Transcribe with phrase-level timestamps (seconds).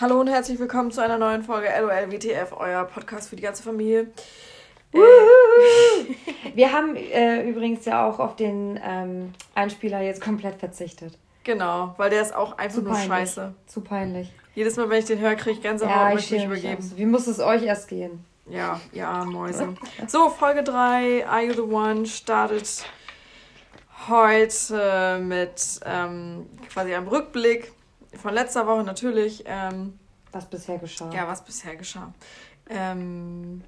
[0.00, 3.62] Hallo und herzlich willkommen zu einer neuen Folge LOL WTF, euer Podcast für die ganze
[3.62, 4.08] Familie.
[4.92, 4.98] Äh,
[6.54, 11.18] Wir haben äh, übrigens ja auch auf den ähm, Einspieler jetzt komplett verzichtet.
[11.44, 13.08] Genau, weil der ist auch einfach Zu nur peinlich.
[13.08, 13.54] scheiße.
[13.66, 14.32] Zu peinlich.
[14.54, 16.54] Jedes Mal, wenn ich den höre, kriege ich Gänsehaut Ja, und ich möchte mich schäme
[16.54, 16.84] mich übergeben.
[16.92, 16.96] aus.
[16.98, 18.24] Wie muss es euch erst gehen?
[18.46, 19.74] Ja, ja, Mäuse.
[20.06, 22.84] So, Folge 3, Are You the One, startet
[24.08, 27.72] heute mit ähm, quasi einem Rückblick
[28.14, 29.44] von letzter Woche natürlich.
[29.46, 29.98] Ähm,
[30.32, 31.10] Was bisher geschah.
[31.12, 32.12] ja, was bisher geschah.
[32.70, 33.62] Ähm,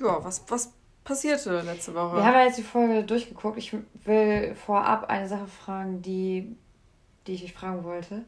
[0.00, 0.72] ja, was, was
[1.04, 2.16] passierte letzte Woche?
[2.16, 3.58] Wir haben ja jetzt die Folge durchgeguckt.
[3.58, 6.56] Ich will vorab eine Sache fragen, die,
[7.26, 8.24] die ich dich fragen wollte.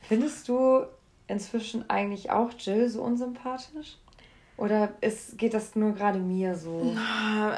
[0.00, 0.86] Findest du
[1.26, 3.98] inzwischen eigentlich auch Jill so unsympathisch?
[4.56, 6.92] Oder ist, geht das nur gerade mir so?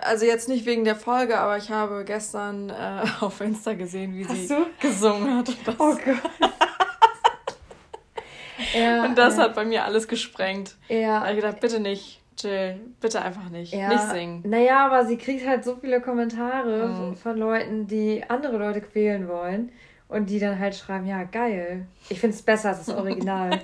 [0.02, 4.27] Also jetzt nicht wegen der Folge, aber ich habe gestern äh, auf Insta gesehen, wie
[4.27, 4.66] Hast sie du?
[4.80, 5.50] gesungen hat.
[5.78, 6.50] Oh Gott.
[8.74, 10.77] Ja, und das ja, hat bei mir alles gesprengt.
[10.88, 13.72] Da ja, habe ich gedacht, bitte nicht, Jill, bitte einfach nicht.
[13.72, 13.89] ja.
[13.89, 14.42] Nicht singen.
[14.47, 17.17] Naja, aber sie kriegt halt so viele Kommentare Mhm.
[17.17, 19.72] von Leuten, die andere Leute quälen wollen.
[20.09, 21.86] Und die dann halt schreiben, ja, geil.
[22.09, 23.61] Ich finde es besser als das Original.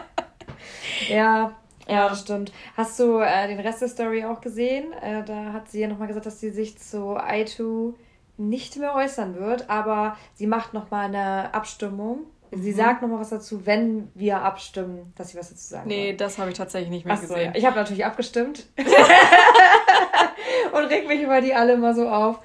[1.08, 1.52] ja,
[1.88, 2.52] ja, das stimmt.
[2.76, 4.92] Hast du äh, den Rest der Story auch gesehen?
[5.02, 7.94] Äh, da hat sie ja nochmal gesagt, dass sie sich zu I2
[8.38, 12.20] nicht mehr äußern wird, aber sie macht nochmal eine Abstimmung.
[12.52, 12.76] Sie Mhm.
[12.76, 16.16] sagt nochmal was dazu, wenn wir abstimmen, dass sie was dazu sagen Nee, wollen.
[16.16, 17.52] das habe ich tatsächlich nicht mehr Ach so, gesehen.
[17.52, 17.58] ja.
[17.58, 18.66] Ich habe natürlich abgestimmt.
[20.72, 22.40] und reg mich über die alle immer so auf.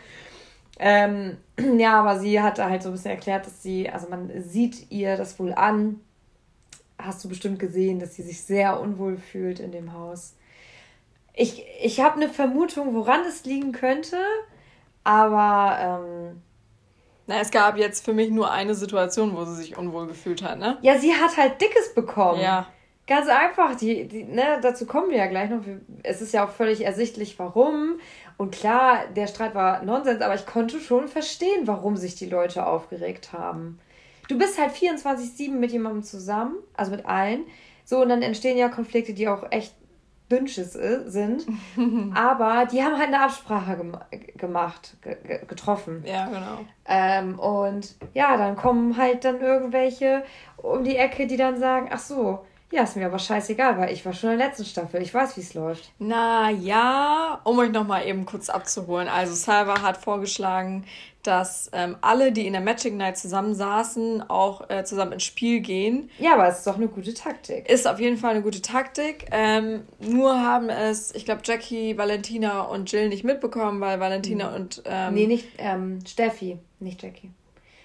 [0.79, 1.37] Ähm,
[1.77, 5.17] ja, aber sie hat halt so ein bisschen erklärt, dass sie, also man sieht ihr
[5.17, 5.99] das wohl an.
[6.97, 10.35] Hast du bestimmt gesehen, dass sie sich sehr unwohl fühlt in dem Haus.
[11.33, 14.17] Ich, ich habe eine Vermutung, woran es liegen könnte,
[15.03, 16.41] aber ähm,
[17.27, 20.59] Na, es gab jetzt für mich nur eine Situation, wo sie sich unwohl gefühlt hat,
[20.59, 20.77] ne?
[20.81, 22.39] ja, sie hat halt Dickes bekommen.
[22.39, 22.67] Ja.
[23.07, 25.61] Ganz einfach, die, die, ne, dazu kommen wir ja gleich noch.
[26.01, 27.99] Es ist ja auch völlig ersichtlich, warum.
[28.37, 32.65] Und klar, der Streit war Nonsens, aber ich konnte schon verstehen, warum sich die Leute
[32.65, 33.79] aufgeregt haben.
[34.27, 37.45] Du bist halt 24-7 mit jemandem zusammen, also mit allen.
[37.83, 39.75] So, und dann entstehen ja Konflikte, die auch echt
[40.31, 41.45] Dünnsches äh, sind.
[42.15, 43.97] aber die haben halt eine Absprache gem
[44.37, 46.03] gemacht, ge ge getroffen.
[46.05, 46.59] Ja, genau.
[46.87, 50.23] Ähm, und ja, dann kommen halt dann irgendwelche
[50.57, 54.05] um die Ecke, die dann sagen, ach so, ja, ist mir aber scheißegal, weil ich
[54.05, 55.91] war schon in der letzten Staffel, ich weiß, wie es läuft.
[55.97, 59.07] Na ja, um euch nochmal eben kurz abzuholen.
[59.07, 60.83] Also Salva hat vorgeschlagen,
[61.23, 66.09] dass ähm, alle, die in der Magic Night zusammensaßen, auch äh, zusammen ins Spiel gehen.
[66.19, 67.69] Ja, aber es ist doch eine gute Taktik.
[67.69, 69.27] Ist auf jeden Fall eine gute Taktik.
[69.31, 74.83] Ähm, nur haben es, ich glaube, Jackie, Valentina und Jill nicht mitbekommen, weil Valentina und
[74.85, 77.31] ähm, nee, nicht ähm, Steffi, nicht Jackie.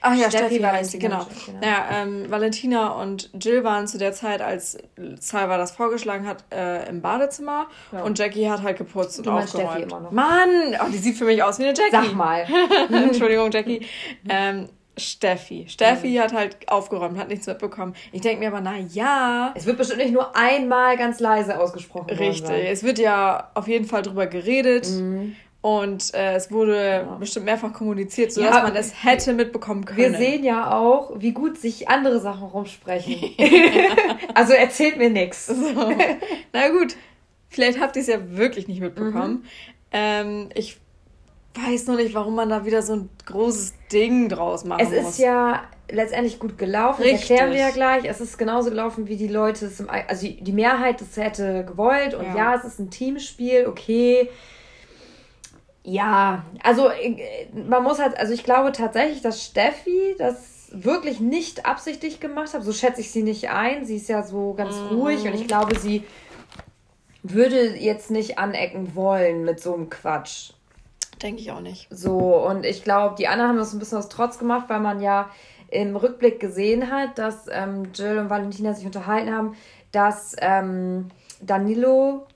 [0.02, 1.22] Ach ja, Steffi, Steffi, Valentina genau.
[1.22, 1.58] und genau.
[1.60, 4.78] Naja, ähm, Valentina und Jill waren zu der Zeit, als
[5.18, 7.66] Salva das vorgeschlagen hat, äh, im Badezimmer.
[7.92, 8.02] Ja.
[8.02, 9.78] Und Jackie hat halt geputzt und Du meinst aufgeräumt.
[9.78, 10.10] Steffi immer noch.
[10.10, 10.76] Mann!
[10.80, 11.90] Oh, die sieht für mich aus wie eine Jackie.
[11.90, 12.46] Sag mal.
[12.90, 13.86] Entschuldigung, Jackie.
[14.28, 15.66] Ähm, Steffi.
[15.68, 17.94] Steffi hat halt aufgeräumt, hat nichts mitbekommen.
[18.12, 22.08] Ich denke mir aber, na ja, Es wird bestimmt nicht nur einmal ganz leise ausgesprochen
[22.10, 22.46] worden richtig.
[22.46, 22.66] sein.
[22.66, 24.88] Es wird ja auf jeden Fall drüber geredet.
[24.88, 25.36] Mhm.
[25.62, 30.16] Und äh, es wurde bestimmt mehrfach kommuniziert, sodass Ja, man es hätte mitbekommen Wir können.
[30.16, 33.34] sehen ja auch, wie gut sich andere Sachen rumsprechen.
[34.34, 35.46] also erzählt mir nichts.
[35.48, 35.54] So.
[36.54, 36.96] Na gut,
[37.50, 38.86] vielleicht habt ihr es ja wirklich nicht Mhm.
[38.86, 39.44] mitbekommen.
[39.92, 40.78] Ähm, ich
[41.54, 45.10] weiß nur nicht, warum man da wieder so ein großes Ding draus machen Es muss.
[45.10, 47.02] ist ja letztendlich gut gelaufen.
[47.02, 47.20] Richtig.
[47.22, 48.04] Das erklären wir ja gleich.
[48.04, 51.64] Es ist genauso gelaufen, wie die Leute es im, also die, die Mehrheit das hätte
[51.66, 52.14] gewollt.
[52.14, 52.36] Und Ja.
[52.36, 52.54] ja.
[52.54, 54.28] es ist ein Teamspiel, okay.
[55.82, 61.66] Ja, also äh, man muss halt, also ich glaube tatsächlich, dass Steffi das wirklich nicht
[61.66, 62.62] absichtlich gemacht hat.
[62.62, 63.84] So schätze ich sie nicht ein.
[63.84, 64.92] Sie ist ja so ganz Mhm.
[64.92, 66.04] ruhig und ich glaube, sie
[67.22, 70.52] würde jetzt nicht anecken wollen mit so einem Quatsch.
[71.22, 71.86] Denke ich auch nicht.
[71.90, 75.00] So, und ich glaube, die anderen haben das ein bisschen aus Trotz gemacht, weil man
[75.02, 75.28] ja
[75.68, 79.54] im Rückblick gesehen hat, dass ähm, Jill und Valentina sich unterhalten haben,
[79.92, 81.08] dass ähm,
[81.40, 82.26] Danilo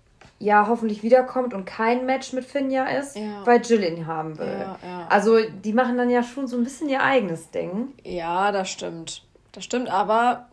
[0.45, 3.45] ja hoffentlich wiederkommt und kein Match mit Finja ist, Ja.
[3.45, 4.47] weil Jill ihn haben will.
[4.47, 5.07] Ja, ja.
[5.09, 7.89] Also die machen dann ja schon so ein bisschen ihr eigenes Ding.
[8.05, 9.23] Ja, das stimmt.
[9.53, 10.49] Das stimmt, aber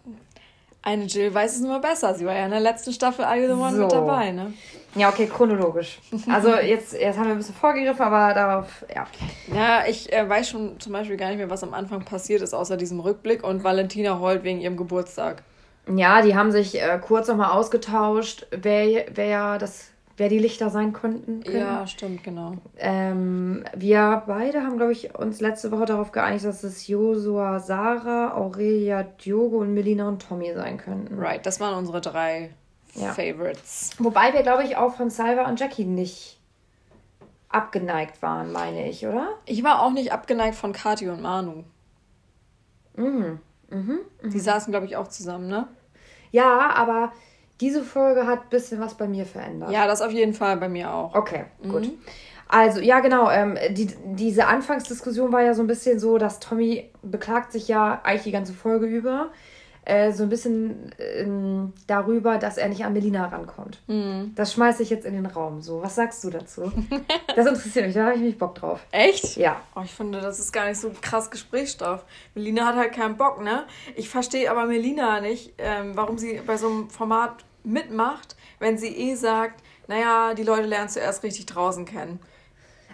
[0.84, 2.14] eine Jill weiß es nur besser.
[2.16, 3.82] Sie war ja in der letzten Staffel Are You the One So.
[3.84, 4.54] mit dabei, ne?
[4.96, 6.00] Ja, okay, chronologisch.
[6.30, 9.08] Also jetzt, jetzt haben wir ein bisschen vorgegriffen, aber darauf, ja.
[9.56, 12.54] Ja, ich äh, weiß schon zum Beispiel gar nicht mehr, was am Anfang passiert ist,
[12.54, 13.44] außer diesem Rückblick.
[13.44, 15.44] Und Valentina heult wegen ihrem Geburtstag.
[15.88, 19.92] Ja, die haben sich äh, kurz nochmal ausgetauscht, wer, wer das
[20.22, 21.44] wer die Lichter sein konnten.
[21.44, 21.58] Können.
[21.58, 22.54] Ja, stimmt, genau.
[22.78, 28.36] Ähm, wir beide haben, glaube ich, uns letzte Woche darauf geeinigt, dass es Josua, Sarah,
[28.36, 31.18] Aurelia, Diogo und Melina und Tommy sein könnten.
[31.20, 32.52] Right, das waren unsere drei
[32.94, 33.14] ja.
[33.14, 33.92] Favorites.
[33.98, 36.40] Wobei wir, glaube ich, auch von Salva und Jackie nicht
[37.50, 39.30] abgeneigt waren, meine ich, oder?
[39.46, 41.64] Ich war auch nicht abgeneigt von Kati und Manu.
[42.96, 43.40] Mhm.
[43.72, 44.00] Mhm.
[44.22, 44.30] mhm.
[44.30, 45.68] Die saßen, glaube ich, auch zusammen, ne?
[46.32, 47.12] Ja, aber
[47.60, 49.72] diese Folge hat ein bisschen was bei mir verändert.
[49.72, 51.14] Ja, das auf jeden Fall bei mir auch.
[51.16, 51.84] Okay, gut.
[51.84, 51.94] Mhm.
[52.48, 53.30] Also, ja, genau.
[53.30, 58.02] Ähm, die, diese Anfangsdiskussion war ja so ein bisschen so, dass Tommy beklagt sich ja
[58.04, 59.32] eigentlich die ganze Folge über
[59.84, 63.80] äh, so ein bisschen ähm, darüber, dass er nicht an Melina rankommt.
[63.88, 64.34] Mhm.
[64.36, 65.62] Das schmeiße ich jetzt in den Raum.
[65.62, 66.72] So, was sagst du dazu?
[67.36, 68.80] das interessiert mich, da habe ich mich Bock drauf.
[68.92, 69.38] Echt?
[69.38, 69.60] Ja.
[69.76, 72.06] Oh, ich finde, das ist gar nicht so krass Gesprächsstoff.
[72.36, 73.66] Melina hat halt keinen Bock, ne?
[73.96, 78.96] Ich verstehe aber Melina nicht, ähm, warum sie bei so einem Format mitmacht, wenn sie
[78.96, 82.20] eh sagt, naja, die Leute lernen zuerst richtig draußen kennen.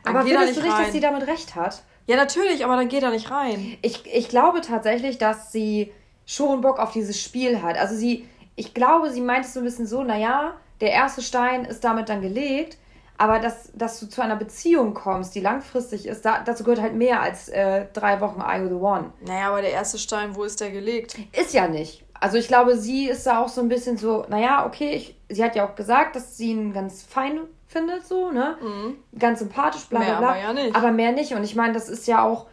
[0.04, 0.84] Dann aber findest du nicht, rein.
[0.84, 1.84] dass sie damit recht hat?
[2.06, 3.78] Ja, natürlich, aber dann geht er nicht rein.
[3.82, 5.92] Ich, ich glaube tatsächlich, dass sie
[6.28, 7.78] schon Bock auf dieses Spiel hat.
[7.78, 11.66] Also sie, ich glaube, sie meint es so ein bisschen so, naja, der erste Stein
[11.66, 12.78] ist damit dann gelegt,
[13.18, 16.94] aber dass, dass du zu einer Beziehung kommst, die langfristig ist, da, dazu gehört halt
[16.94, 19.12] mehr als äh, drei Wochen I the One.
[19.26, 21.18] Naja, aber der erste Stein, wo ist der gelegt?
[21.32, 22.04] Ist ja nicht.
[22.20, 25.44] Also ich glaube, sie ist da auch so ein bisschen so, naja, okay, ich, sie
[25.44, 28.58] hat ja auch gesagt, dass sie ihn ganz fein findet, so, ne?
[28.62, 28.98] Mhm.
[29.18, 30.30] Ganz sympathisch, bla bla bla.
[30.30, 30.76] Aber, ja nicht.
[30.76, 31.34] aber mehr nicht.
[31.34, 32.48] Und ich meine, das ist ja auch,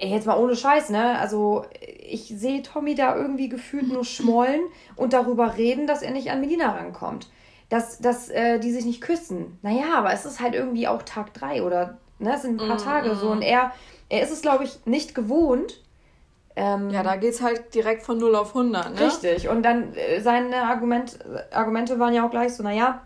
[0.00, 1.18] ey, jetzt mal ohne Scheiß, ne?
[1.18, 4.62] Also ich sehe Tommy da irgendwie gefühlt nur schmollen
[4.96, 7.28] und darüber reden, dass er nicht an Melina rankommt.
[7.68, 9.58] Dass, dass äh, die sich nicht küssen.
[9.62, 12.34] Naja, aber es ist halt irgendwie auch Tag drei oder, ne?
[12.34, 13.30] Es sind ein paar mm, Tage so.
[13.30, 13.70] Und er,
[14.08, 15.80] er ist es, glaube ich, nicht gewohnt.
[16.56, 19.00] Ähm, ja, da geht es halt direkt von 0 auf 100, ne?
[19.06, 19.48] Richtig.
[19.48, 21.20] Und dann äh, seine Argument,
[21.52, 23.02] Argumente waren ja auch gleich so, naja,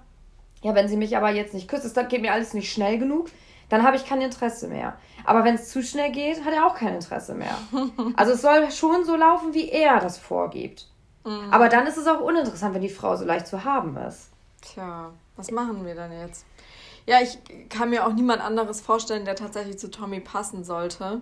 [0.62, 3.28] ja, wenn sie mich aber jetzt nicht küsst, das geht mir alles nicht schnell genug
[3.68, 4.96] dann habe ich kein Interesse mehr.
[5.24, 7.56] Aber wenn es zu schnell geht, hat er auch kein Interesse mehr.
[8.16, 10.88] Also es soll schon so laufen, wie er das vorgibt.
[11.24, 11.48] Mhm.
[11.50, 14.30] Aber dann ist es auch uninteressant, wenn die Frau so leicht zu haben ist.
[14.60, 16.44] Tja, was machen wir dann jetzt?
[17.06, 17.38] Ja, ich
[17.68, 21.20] kann mir auch niemand anderes vorstellen, der tatsächlich zu Tommy passen sollte.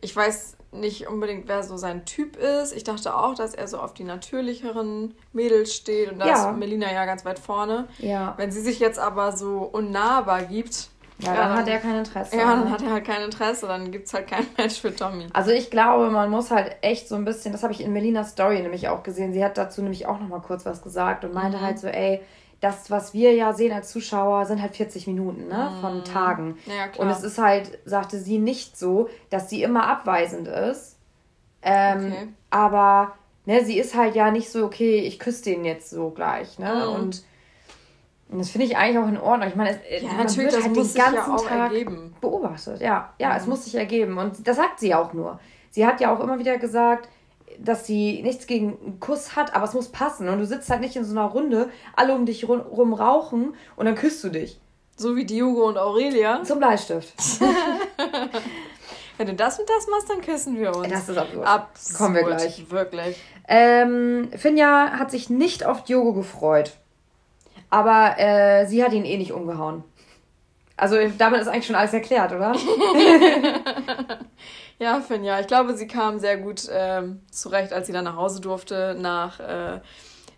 [0.00, 2.72] Ich weiß nicht unbedingt, wer so sein Typ ist.
[2.72, 6.50] Ich dachte auch, dass er so auf die natürlicheren Mädels steht und da ja.
[6.50, 7.88] ist Melina ja ganz weit vorne.
[7.98, 8.34] Ja.
[8.36, 12.36] Wenn sie sich jetzt aber so unnahbar gibt, ja, dann, dann, hat er kein Interesse.
[12.36, 15.26] Ja, dann hat er halt kein Interesse, dann gibt es halt kein Match für Tommy.
[15.32, 18.30] Also ich glaube, man muss halt echt so ein bisschen, das habe ich in Melinas
[18.30, 21.58] Story nämlich auch gesehen, sie hat dazu nämlich auch nochmal kurz was gesagt und meinte
[21.58, 21.62] mhm.
[21.62, 22.20] halt so, ey,
[22.60, 25.80] das, was wir ja sehen als Zuschauer, sind halt 40 Minuten ne, mhm.
[25.80, 26.58] von Tagen.
[26.66, 27.06] Ja, klar.
[27.06, 30.96] Und es ist halt, sagte sie, nicht so, dass sie immer abweisend ist.
[31.62, 32.28] Ähm, okay.
[32.50, 33.14] Aber
[33.46, 36.58] ne, sie ist halt ja nicht so, okay, ich küsse den jetzt so gleich.
[36.58, 36.86] Ne?
[36.86, 36.94] Mhm.
[36.94, 37.22] Und
[38.30, 39.48] und das finde ich eigentlich auch in Ordnung.
[39.48, 42.14] Ich meine, es, ja, man natürlich, wird halt den ganzen ja Tag ergeben.
[42.20, 42.80] beobachtet.
[42.80, 43.36] Ja, ja, mhm.
[43.36, 44.18] es muss sich ergeben.
[44.18, 45.40] Und das sagt sie auch nur.
[45.70, 47.08] Sie hat ja auch immer wieder gesagt,
[47.58, 50.28] dass sie nichts gegen einen Kuss hat, aber es muss passen.
[50.28, 53.86] Und du sitzt halt nicht in so einer Runde, alle um dich rum rauchen und
[53.86, 54.60] dann küsst du dich.
[54.96, 56.42] So wie Diogo und Aurelia.
[56.42, 57.14] Zum Bleistift.
[59.16, 60.88] Wenn du das und das machst, dann küssen wir uns.
[60.88, 61.46] Das ist absurd.
[61.46, 61.98] absurd.
[61.98, 62.70] Kommen wir gleich.
[62.70, 63.20] Wirklich.
[63.48, 66.72] Ähm, Finja hat sich nicht auf Diogo gefreut.
[67.70, 69.84] Aber äh, sie hat ihn eh nicht umgehauen.
[70.78, 72.54] Also damit ist eigentlich schon alles erklärt, oder?
[74.78, 75.40] ja, Finn, ja.
[75.40, 79.40] Ich glaube, sie kam sehr gut ähm, zurecht, als sie dann nach Hause durfte, nach,
[79.40, 79.80] äh,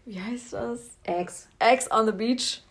[0.07, 0.97] wie heißt das?
[1.05, 1.47] Ex.
[1.59, 2.63] Ex on the Beach.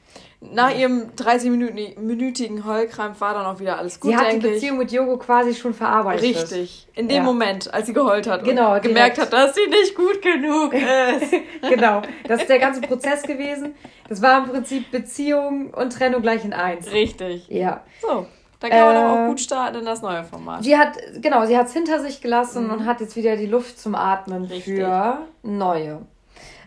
[0.41, 4.11] Nach ihrem 30-minütigen Heulkrampf war dann auch wieder alles gut.
[4.11, 6.23] Sie hat die Beziehung mit Yogo quasi schon verarbeitet.
[6.23, 6.87] Richtig.
[6.95, 7.23] In dem ja.
[7.23, 10.73] Moment, als sie geheult hat genau, und gemerkt hat, dass sie nicht gut genug
[11.21, 11.33] ist.
[11.69, 12.01] genau.
[12.25, 13.75] Das ist der ganze Prozess gewesen.
[14.09, 16.91] Das war im Prinzip Beziehung und Trennung gleich in eins.
[16.91, 17.47] Richtig.
[17.47, 17.83] Ja.
[18.01, 18.25] So.
[18.59, 20.63] Dann kann man äh, auch gut starten in das neue Format.
[20.63, 22.73] Sie hat, genau, sie hat es hinter sich gelassen mhm.
[22.73, 24.63] und hat jetzt wieder die Luft zum Atmen Richtig.
[24.63, 26.01] für neue.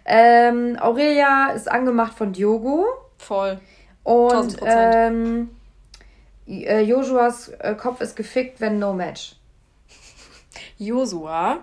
[0.04, 2.86] Ähm, Aurelia ist angemacht von Diogo.
[3.18, 3.60] Voll.
[4.04, 5.50] Und ähm,
[6.46, 9.36] äh, Josuas äh, Kopf ist gefickt, wenn no match.
[10.78, 11.58] Josua,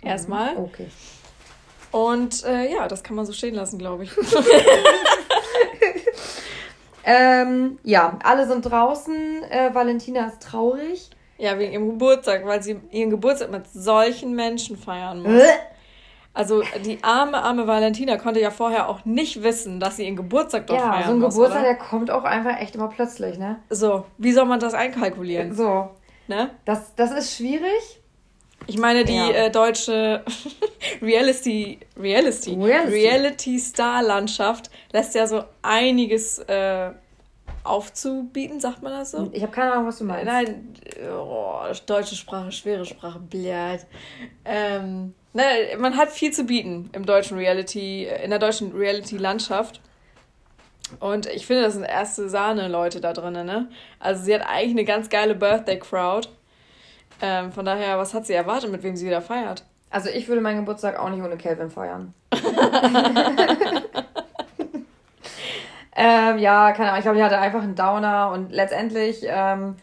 [0.00, 0.54] erstmal.
[0.54, 0.86] Mhm, okay.
[1.92, 4.10] Und äh, ja, das kann man so stehen lassen, glaube ich.
[7.04, 9.44] ähm, ja, alle sind draußen.
[9.44, 11.10] Äh, Valentina ist traurig.
[11.38, 15.42] Ja, wegen ihrem Geburtstag, weil sie ihren Geburtstag mit solchen Menschen feiern muss.
[16.34, 20.66] Also die arme, arme Valentina konnte ja vorher auch nicht wissen, dass sie ihren Geburtstag
[20.66, 21.04] dort ja, feiern muss.
[21.04, 21.68] Ja, so ein Geburtstag, oder?
[21.68, 23.58] der kommt auch einfach echt immer plötzlich, ne?
[23.68, 25.54] So, wie soll man das einkalkulieren?
[25.54, 25.90] So.
[26.28, 26.50] Ne?
[26.64, 28.01] Das, das ist schwierig.
[28.66, 29.30] Ich meine, die ja.
[29.30, 30.24] äh, deutsche
[31.02, 32.92] Reality, Reality, Reality.
[32.92, 36.90] Reality Star Landschaft lässt ja so einiges äh,
[37.64, 39.30] aufzubieten, sagt man das so?
[39.32, 40.26] Ich habe keine Ahnung, was du meinst.
[40.26, 40.74] Nein,
[41.10, 43.86] oh, deutsche Sprache, schwere Sprache, blöd.
[44.44, 45.42] Ähm, ne,
[45.78, 49.80] man hat viel zu bieten im deutschen Reality, in der deutschen Reality-Landschaft.
[51.00, 53.68] Und ich finde, das sind erste Sahne-Leute da drin, ne?
[53.98, 56.28] Also sie hat eigentlich eine ganz geile Birthday-Crowd.
[57.22, 59.64] Ähm, von daher, was hat sie erwartet, mit wem sie wieder feiert?
[59.90, 62.12] Also ich würde meinen Geburtstag auch nicht ohne Calvin feiern.
[65.94, 66.98] ähm, ja, keine Ahnung.
[66.98, 69.76] Ich glaube, die hatte einfach einen Downer und letztendlich, ähm,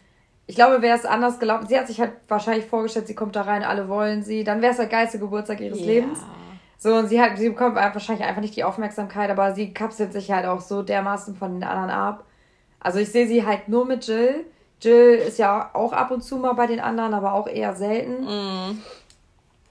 [0.48, 1.68] ich glaube, wäre es anders gelaufen.
[1.68, 4.44] Sie hat sich halt wahrscheinlich vorgestellt, sie kommt da rein, alle wollen sie.
[4.44, 5.86] Dann wäre es der geilste Geburtstag ihres ja.
[5.86, 6.20] Lebens.
[6.78, 10.32] So, und sie hat, sie bekommt wahrscheinlich einfach nicht die Aufmerksamkeit, aber sie kapselt sich
[10.32, 12.26] halt auch so dermaßen von den anderen ab.
[12.80, 14.46] Also ich sehe sie halt nur mit Jill.
[14.82, 18.24] Jill ist ja auch ab und zu mal bei den anderen, aber auch eher selten.
[18.24, 18.82] Mm.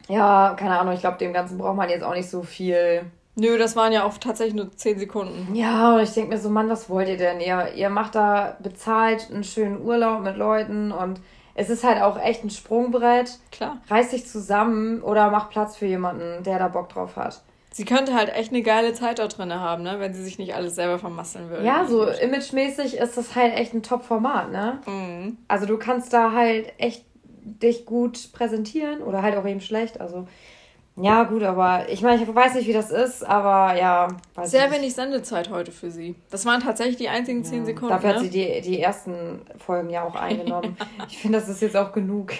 [0.09, 3.03] Ja, keine Ahnung, ich glaube, dem Ganzen braucht man jetzt auch nicht so viel.
[3.37, 5.55] Nö, das waren ja auch tatsächlich nur 10 Sekunden.
[5.55, 7.41] Ja, und ich denke mir so, Mann, was wollt ihr denn?
[7.41, 11.21] Ihr, ihr macht da bezahlt einen schönen Urlaub mit Leuten und
[11.55, 13.39] es ist halt auch echt ein Sprungbrett.
[13.53, 13.79] Klar.
[13.89, 17.43] Reiß dich zusammen oder mach Platz für jemanden, der da Bock drauf hat.
[17.79, 20.01] Sie könnte halt echt eine geile Zeit da drin haben, ne?
[20.01, 21.65] Wenn sie sich nicht alles selber vermasseln würde.
[21.65, 24.81] Ja, so imagemäßig ist das halt echt ein Top-Format, ne?
[24.85, 25.37] Mhm.
[25.47, 27.05] Also du kannst da halt echt
[27.45, 30.01] dich gut präsentieren oder halt auch eben schlecht.
[30.01, 30.27] Also
[31.01, 34.09] ja, gut, aber ich meine, ich weiß nicht, wie das ist, aber ja.
[34.43, 36.17] Sehr wenig Sendezeit heute für sie.
[36.33, 37.95] Das waren tatsächlich die einzigen zehn ja, Sekunden.
[37.95, 38.15] Dafür ne?
[38.17, 40.77] hat sie die, die ersten Folgen ja auch eingenommen.
[41.09, 42.33] ich finde, das ist jetzt auch genug.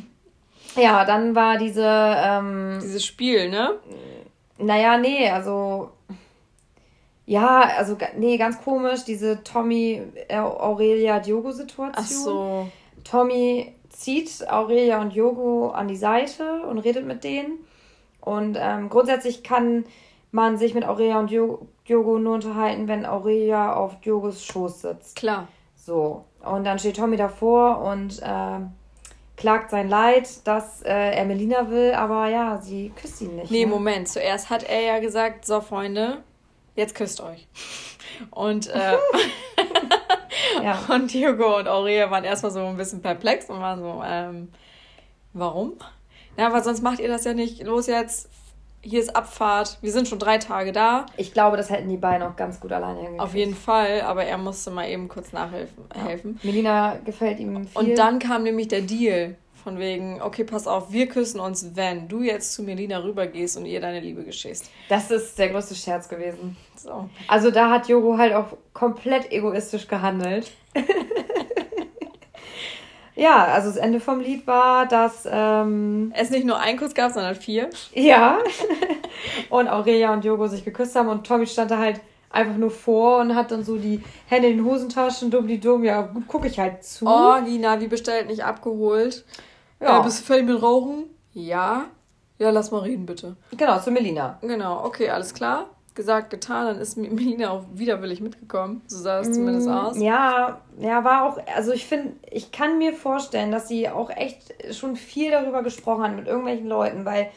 [0.76, 1.86] ja, dann war diese.
[1.86, 3.78] Ähm, Dieses Spiel, ne?
[4.58, 5.90] Naja, nee, also.
[7.28, 10.40] Ja, also, nee, ganz komisch, diese Tommy äh.
[11.96, 12.68] Ach so.
[13.02, 17.58] Tommy zieht Aurelia und Yogo an die Seite und redet mit denen.
[18.20, 19.84] Und ähm, grundsätzlich kann
[20.32, 25.16] man sich mit Aurelia und Diogo nur unterhalten, wenn Aurelia auf Diogos Schoß sitzt.
[25.16, 25.48] Klar.
[25.74, 26.24] So.
[26.44, 28.60] Und dann steht Tommy davor und äh,
[29.36, 33.50] klagt sein Leid, dass äh, er Melina will, aber ja, sie küsst ihn nicht.
[33.50, 33.70] Nee, ne?
[33.70, 34.08] Moment.
[34.08, 36.22] Zuerst hat er ja gesagt, so Freunde,
[36.74, 37.46] jetzt küsst euch.
[38.30, 38.96] Und äh,
[40.62, 40.78] Ja.
[40.94, 44.48] Und Hugo und Aurelia waren erstmal so ein bisschen perplex und waren so, ähm,
[45.32, 45.74] warum?
[46.36, 47.62] Ja, weil sonst macht ihr das ja nicht.
[47.62, 48.28] Los jetzt,
[48.86, 51.06] hier ist Abfahrt, wir sind schon drei Tage da.
[51.16, 53.20] Ich glaube, das hätten die beiden auch ganz gut alleine hingekriegt.
[53.20, 55.88] Auf jeden Fall, aber er musste mal eben kurz nachhelfen.
[55.94, 56.16] Ja.
[56.42, 57.68] Melina gefällt ihm viel.
[57.74, 59.36] Und dann kam nämlich der Deal.
[59.64, 63.66] Von wegen, okay, pass auf, wir küssen uns, wenn du jetzt zu Melina rübergehst und
[63.66, 64.70] ihr deine Liebe geschehst.
[64.88, 66.56] Das ist der größte Scherz gewesen.
[66.76, 67.10] So.
[67.26, 70.52] Also da hat Jogo halt auch komplett egoistisch gehandelt.
[73.16, 77.12] ja, also das Ende vom Lied war, dass ähm, es nicht nur einen Kuss gab,
[77.12, 77.70] sondern vier.
[77.94, 78.38] Ja.
[79.50, 83.20] und Aurelia und Jogo sich geküsst haben und Tommy stand da halt einfach nur vor
[83.20, 86.46] und hat dann so die Hände in den Hosentaschen, dumm die dumm, ja, gut, gucke
[86.46, 87.06] ich halt zu.
[87.06, 89.24] Oh, Lina, wie bestellt, nicht abgeholt.
[89.80, 90.00] Ja.
[90.00, 91.04] Äh, bist du fertig mit Rauchen?
[91.32, 91.86] Ja.
[92.38, 93.36] Ja, lass mal reden, bitte.
[93.56, 94.38] Genau, zu Melina.
[94.42, 95.70] Genau, okay, alles klar.
[95.96, 98.82] Gesagt, getan, dann ist Melina auch widerwillig mitgekommen.
[98.86, 99.98] So sah es mm, zumindest aus.
[99.98, 104.74] Ja, ja, war auch, also ich finde, ich kann mir vorstellen, dass sie auch echt
[104.74, 107.30] schon viel darüber gesprochen hat mit irgendwelchen Leuten, weil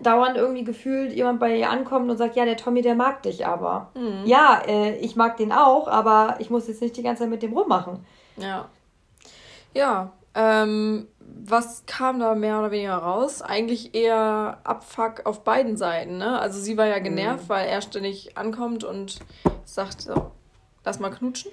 [0.00, 3.46] dauernd irgendwie gefühlt jemand bei ihr ankommt und sagt, ja, der Tommy, der mag dich
[3.46, 3.90] aber.
[3.94, 4.22] Mhm.
[4.24, 7.42] Ja, äh, ich mag den auch, aber ich muss jetzt nicht die ganze Zeit mit
[7.42, 8.04] dem rummachen.
[8.38, 8.68] Ja.
[9.74, 11.06] Ja, ähm,
[11.44, 13.42] was kam da mehr oder weniger raus?
[13.42, 16.38] Eigentlich eher Abfuck auf beiden Seiten, ne?
[16.38, 17.04] Also sie war ja mhm.
[17.04, 17.48] genervt, mhm.
[17.48, 19.20] weil er ständig ankommt und
[19.64, 20.32] sagt, so,
[20.84, 21.52] lass mal knutschen.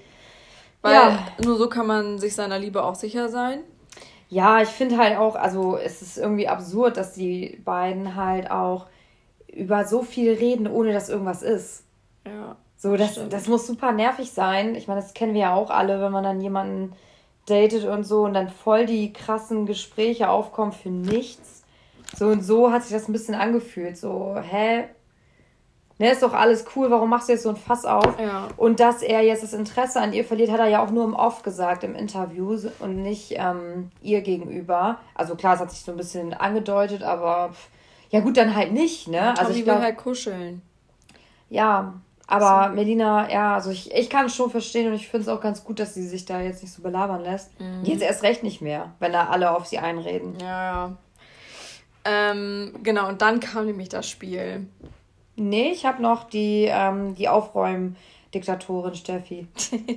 [0.81, 1.27] Weil ja.
[1.43, 3.61] nur so kann man sich seiner Liebe auch sicher sein.
[4.29, 8.85] Ja, ich finde halt auch, also es ist irgendwie absurd, dass die beiden halt auch
[9.47, 11.83] über so viel reden, ohne dass irgendwas ist.
[12.25, 12.55] Ja.
[12.77, 14.75] So, das, das muss super nervig sein.
[14.75, 16.93] Ich meine, das kennen wir ja auch alle, wenn man dann jemanden
[17.49, 21.63] datet und so und dann voll die krassen Gespräche aufkommen für nichts.
[22.15, 23.97] So und so hat sich das ein bisschen angefühlt.
[23.97, 24.85] So, hä?
[26.01, 28.17] Ne, ist doch alles cool, warum machst du jetzt so ein Fass auf?
[28.17, 28.47] Ja.
[28.55, 31.13] Und dass er jetzt das Interesse an ihr verliert, hat er ja auch nur im
[31.13, 34.99] Off gesagt, im Interview und nicht ähm, ihr gegenüber.
[35.13, 37.51] Also klar, es hat sich so ein bisschen angedeutet, aber
[38.11, 39.37] ja gut, dann halt nicht, ne?
[39.37, 40.61] Also ich will halt kuscheln.
[41.49, 41.95] Ja,
[42.29, 42.75] aber so.
[42.75, 45.63] Melina, ja, also ich, ich kann es schon verstehen und ich finde es auch ganz
[45.63, 47.59] gut, dass sie sich da jetzt nicht so belabern lässt.
[47.59, 47.83] Mhm.
[47.83, 50.35] Jetzt erst recht nicht mehr, wenn da alle auf sie einreden.
[50.39, 50.97] Ja, ja.
[52.05, 54.67] Ähm, genau, und dann kam nämlich das Spiel.
[55.35, 59.47] Nee, ich habe noch die, ähm, die Aufräum-Diktatorin Steffi.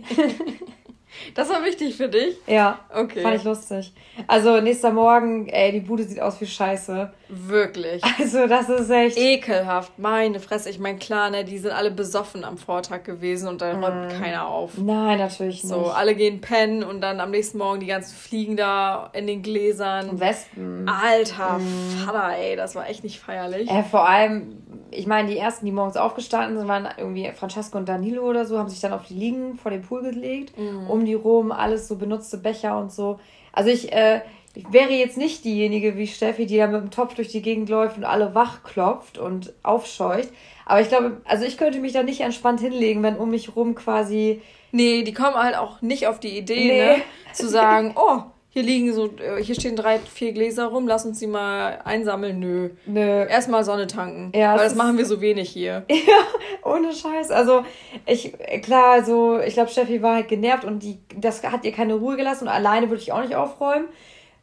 [1.35, 2.37] Das war wichtig für dich?
[2.47, 2.79] Ja.
[2.89, 3.21] Okay.
[3.21, 3.93] Fand ich lustig.
[4.27, 7.13] Also nächster Morgen, ey, die Bude sieht aus wie Scheiße.
[7.35, 8.03] Wirklich.
[8.19, 9.17] Also das ist echt.
[9.17, 9.99] Ekelhaft.
[9.99, 10.69] Meine Fresse.
[10.69, 14.21] Ich meine, klar, ne, die sind alle besoffen am Vortag gewesen und da räumt mm.
[14.23, 14.77] keiner auf.
[14.77, 15.73] Nein, natürlich nicht.
[15.73, 19.43] So, alle gehen pennen und dann am nächsten Morgen die ganzen Fliegen da in den
[19.43, 20.21] Gläsern.
[20.21, 20.87] Wespen.
[20.89, 22.05] Alter mm.
[22.05, 23.71] Vater, ey, das war echt nicht feierlich.
[23.71, 27.89] Äh, vor allem, ich meine, die ersten, die morgens aufgestanden sind, waren irgendwie Francesco und
[27.89, 30.91] Danilo oder so, haben sich dann auf die Liegen vor dem Pool gelegt, mm.
[30.91, 33.19] um die rum, alles so benutzte Becher und so.
[33.53, 34.21] Also ich, äh,
[34.55, 37.69] ich wäre jetzt nicht diejenige wie Steffi, die da mit dem Topf durch die Gegend
[37.69, 40.29] läuft und alle wach klopft und aufscheucht.
[40.67, 43.75] Aber ich glaube, also ich könnte mich da nicht entspannt hinlegen, wenn um mich rum
[43.75, 44.43] quasi.
[44.71, 46.97] Nee, die kommen halt auch nicht auf die Idee, nee.
[46.97, 48.23] ne, zu sagen, oh,
[48.55, 52.39] hier liegen so, äh, hier stehen drei, vier Gläser rum, lass uns die mal einsammeln.
[52.39, 52.71] Nö.
[52.85, 53.01] Nö.
[53.01, 54.31] Erstmal Sonne tanken.
[54.35, 55.85] Ja, weil das machen wir so wenig hier.
[55.91, 57.31] Ja, ohne Scheiß.
[57.31, 57.65] Also,
[58.05, 61.95] ich, klar, so, ich glaube, Steffi war halt genervt und die, das hat ihr keine
[61.95, 63.87] Ruhe gelassen und alleine würde ich auch nicht aufräumen.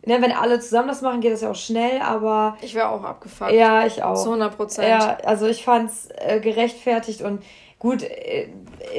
[0.05, 2.57] Ne, wenn alle zusammen das machen, geht das ja auch schnell, aber.
[2.61, 3.51] Ich wäre auch abgefuckt.
[3.51, 4.15] Ja, ich auch.
[4.15, 4.87] Zu 100 Prozent.
[4.87, 7.43] Ja, also ich fand's äh, gerechtfertigt und
[7.79, 8.49] Gut, äh,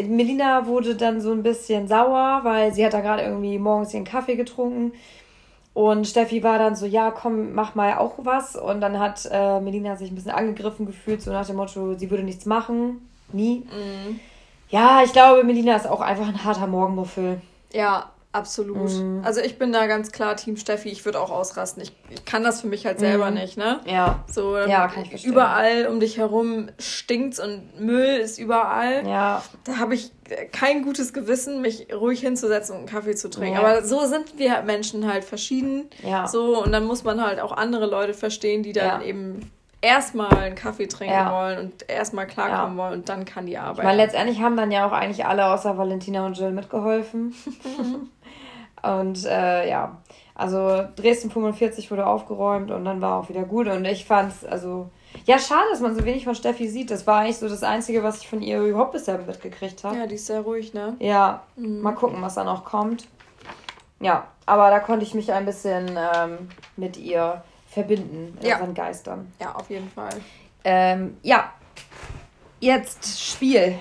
[0.09, 4.05] Melina wurde dann so ein bisschen sauer, weil sie hat da gerade irgendwie morgens ihren
[4.05, 4.93] Kaffee getrunken.
[5.75, 8.57] Und Steffi war dann so, ja, komm, mach mal auch was.
[8.57, 12.11] Und dann hat äh, Melina sich ein bisschen angegriffen gefühlt, so nach dem Motto, sie
[12.11, 13.07] würde nichts machen.
[13.33, 13.67] Nie.
[13.67, 14.19] Mhm.
[14.71, 17.41] Ja, ich glaube, Melina ist auch einfach ein harter Morgenmuffel.
[17.73, 18.91] Ja, Absolut.
[18.91, 19.23] Mhm.
[19.25, 20.89] Also ich bin da ganz klar Team Steffi.
[20.89, 21.83] Ich würde auch ausrasten.
[21.83, 23.39] Ich, ich kann das für mich halt selber mhm.
[23.39, 23.81] nicht, ne?
[23.87, 24.25] Ja.
[24.29, 25.33] So, ja, kann ich verstehen.
[25.33, 29.05] Überall um dich herum stinkt's und Müll ist überall.
[29.05, 29.43] Ja.
[29.65, 30.13] Da habe ich
[30.53, 33.55] kein gutes Gewissen, mich ruhig hinzusetzen und einen Kaffee zu trinken.
[33.55, 33.61] Ja.
[33.61, 35.91] Aber so sind wir Menschen halt verschieden.
[36.05, 36.29] Ja.
[36.29, 39.07] So, und dann muss man halt auch andere Leute verstehen, die dann ja.
[39.07, 39.51] eben
[39.83, 41.33] erstmal einen Kaffee trinken ja.
[41.33, 42.83] wollen und erstmal klarkommen ja.
[42.83, 43.79] wollen und dann kann die Arbeit.
[43.79, 47.35] Ich meine, letztendlich haben dann ja auch eigentlich alle außer Valentina und Jill mitgeholfen.
[48.83, 49.99] Und äh, ja,
[50.35, 53.67] also Dresden 45 wurde aufgeräumt und dann war auch wieder gut.
[53.67, 54.89] Und ich fand's, also,
[55.27, 56.91] ja, schade, dass man so wenig von Steffi sieht.
[56.91, 59.97] Das war eigentlich so das Einzige, was ich von ihr überhaupt bisher mitgekriegt habe.
[59.97, 60.97] Ja, die ist sehr ruhig, ne?
[60.99, 61.81] Ja, mhm.
[61.81, 63.07] mal gucken, was da noch kommt.
[64.01, 68.57] Ja, aber da konnte ich mich ein bisschen ähm, mit ihr verbinden, in ja.
[68.57, 69.33] unseren Geistern.
[69.41, 70.15] Ja, auf jeden Fall.
[70.65, 71.53] Ähm, ja,
[72.61, 73.79] jetzt Spiel.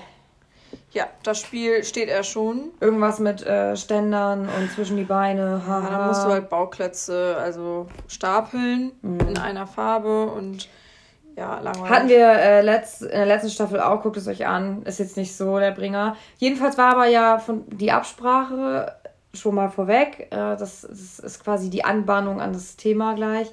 [0.92, 2.70] Ja, das Spiel steht er schon.
[2.80, 5.62] Irgendwas mit äh, Ständern und zwischen die Beine.
[5.66, 5.84] Haha.
[5.84, 9.20] Ja, dann musst du halt Bauklötze, also stapeln mhm.
[9.20, 10.68] in einer Farbe und
[11.36, 11.90] ja, langweilig.
[11.90, 15.16] Hatten wir äh, letzt, in der letzten Staffel auch, guckt es euch an, ist jetzt
[15.16, 16.16] nicht so der Bringer.
[16.38, 18.96] Jedenfalls war aber ja von die Absprache
[19.32, 20.26] schon mal vorweg.
[20.30, 23.52] Äh, das, das ist quasi die Anbahnung an das Thema gleich.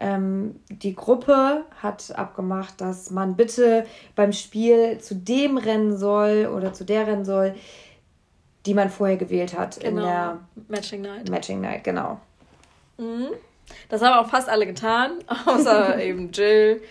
[0.00, 6.72] Ähm, die Gruppe hat abgemacht, dass man bitte beim Spiel zu dem rennen soll oder
[6.72, 7.54] zu der rennen soll,
[8.66, 9.88] die man vorher gewählt hat genau.
[9.88, 11.30] in der Matching Night.
[11.30, 12.20] Matching Night, genau.
[12.98, 13.28] Mhm.
[13.88, 15.12] Das haben auch fast alle getan,
[15.46, 16.82] außer eben Jill,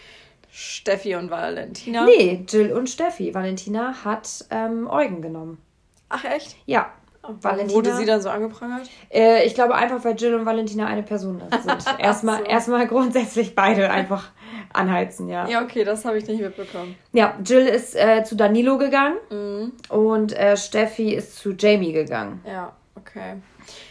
[0.51, 2.05] Steffi und Valentina.
[2.05, 3.33] Nee, Jill und Steffi.
[3.33, 5.57] Valentina hat ähm, Eugen genommen.
[6.09, 6.55] Ach echt?
[6.65, 6.91] Ja.
[7.23, 8.89] Valentina, wurde sie dann so angeprangert?
[9.09, 11.85] Äh, ich glaube einfach, weil Jill und Valentina eine Person sind.
[11.99, 12.45] Erstmal, so.
[12.45, 14.31] erstmal grundsätzlich beide einfach
[14.73, 15.47] anheizen, ja.
[15.47, 16.95] Ja, okay, das habe ich nicht mitbekommen.
[17.13, 19.71] Ja, Jill ist äh, zu Danilo gegangen mhm.
[19.89, 22.41] und äh, Steffi ist zu Jamie gegangen.
[22.45, 23.35] Ja, okay.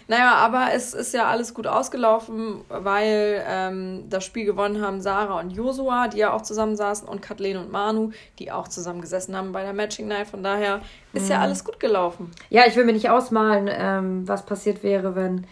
[0.08, 5.40] Naja, aber es ist ja alles gut ausgelaufen, weil ähm, das Spiel gewonnen haben Sarah
[5.40, 9.36] und Josua, die ja auch zusammen saßen, und Kathleen und Manu, die auch zusammen gesessen
[9.36, 10.28] haben bei der Matching Night.
[10.28, 10.80] Von daher
[11.12, 11.30] ist mhm.
[11.30, 12.30] ja alles gut gelaufen.
[12.50, 15.46] Ja, ich will mir nicht ausmalen, ähm, was passiert wäre, wenn,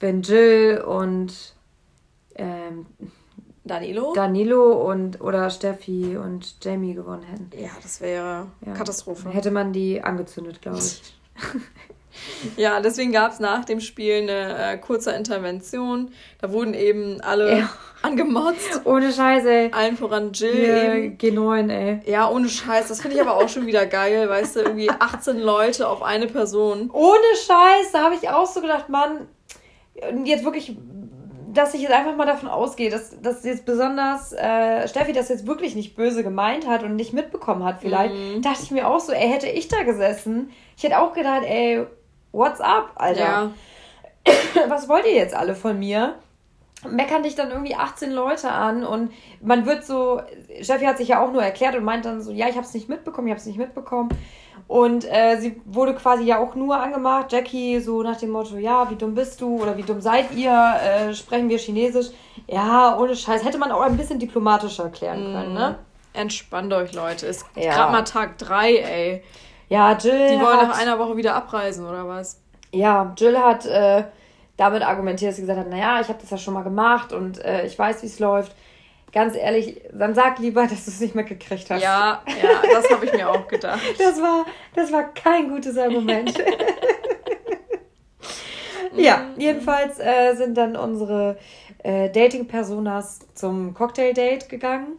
[0.00, 1.54] wenn Jill und
[2.36, 2.86] ähm,
[3.68, 4.12] Danilo?
[4.14, 7.50] Danilo und oder Steffi und Jamie gewonnen hätten.
[7.56, 8.72] Ja, das wäre ja.
[8.72, 9.28] Katastrophe.
[9.28, 11.14] Hätte man die angezündet, glaube ich.
[12.56, 16.10] Ja, deswegen gab es nach dem Spiel eine äh, kurze Intervention.
[16.40, 17.70] Da wurden eben alle ja.
[18.02, 18.82] angemotzt.
[18.84, 19.70] Ohne Scheiße.
[19.72, 21.18] Allen voran Jill ja, eben.
[21.18, 22.00] G9, ey.
[22.06, 22.88] Ja, ohne Scheiß.
[22.88, 26.26] Das finde ich aber auch schon wieder geil, weißt du, irgendwie 18 Leute auf eine
[26.26, 26.90] Person.
[26.92, 29.28] Ohne Scheiß, da habe ich auch so gedacht, Mann,
[30.24, 30.76] jetzt wirklich
[31.52, 35.46] dass ich jetzt einfach mal davon ausgehe, dass, dass jetzt besonders äh, Steffi das jetzt
[35.46, 38.42] wirklich nicht böse gemeint hat und nicht mitbekommen hat, vielleicht, mhm.
[38.42, 41.86] dachte ich mir auch so, ey, hätte ich da gesessen, ich hätte auch gedacht, ey,
[42.32, 43.20] what's up, Alter?
[43.20, 43.50] Ja.
[44.68, 46.16] Was wollt ihr jetzt alle von mir?
[46.88, 49.10] Meckern dich dann irgendwie 18 Leute an und
[49.40, 50.22] man wird so,
[50.60, 52.72] Steffi hat sich ja auch nur erklärt und meint dann so, ja, ich habe es
[52.72, 54.10] nicht mitbekommen, ich habe es nicht mitbekommen.
[54.68, 58.88] Und äh, sie wurde quasi ja auch nur angemacht, Jackie, so nach dem Motto, ja,
[58.90, 62.08] wie dumm bist du oder wie dumm seid ihr, äh, sprechen wir Chinesisch.
[62.46, 65.70] Ja, ohne Scheiß, hätte man auch ein bisschen diplomatischer erklären können, ne?
[65.70, 66.20] Mhm.
[66.20, 67.26] Entspannt euch, Leute.
[67.26, 67.74] Ist ja.
[67.74, 69.22] gerade mal Tag 3, ey.
[69.68, 70.28] Ja, Jill.
[70.28, 72.40] Die wollen hat, nach einer Woche wieder abreisen, oder was?
[72.72, 74.04] Ja, Jill hat äh,
[74.56, 77.42] damit argumentiert, dass sie gesagt hat, naja, ich habe das ja schon mal gemacht und
[77.44, 78.54] äh, ich weiß, wie es läuft.
[79.12, 81.82] Ganz ehrlich, dann sag lieber, dass du es nicht mitgekriegt hast.
[81.82, 83.80] Ja, ja, das habe ich mir auch gedacht.
[83.98, 86.34] Das war, das war kein gutes Argument.
[88.96, 89.40] ja, mhm.
[89.40, 91.38] jedenfalls äh, sind dann unsere
[91.82, 94.98] äh, Dating-Personas zum Cocktail-Date gegangen.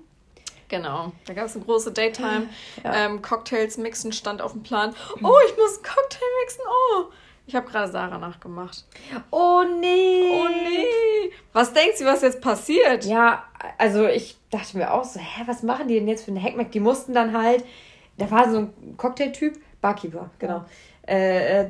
[0.70, 2.48] Genau, da gab es eine große Daytime.
[2.84, 3.06] Ja.
[3.06, 4.96] Ähm, Cocktails mixen stand auf dem Plan.
[5.16, 6.62] Oh, ich muss einen Cocktail mixen.
[6.68, 7.06] Oh,
[7.48, 8.86] ich habe gerade Sarah nachgemacht.
[9.32, 10.30] Oh nee.
[10.32, 11.32] Oh nee.
[11.52, 13.06] Was denkst du, was jetzt passiert?
[13.06, 13.44] Ja,
[13.80, 16.72] also ich dachte mir auch so, hä, was machen die denn jetzt für eine Hackmack?
[16.72, 17.66] Die mussten dann halt,
[18.20, 20.66] da war so ein Cocktailtyp, Barkeeper, genau.
[21.08, 21.70] Äh, äh,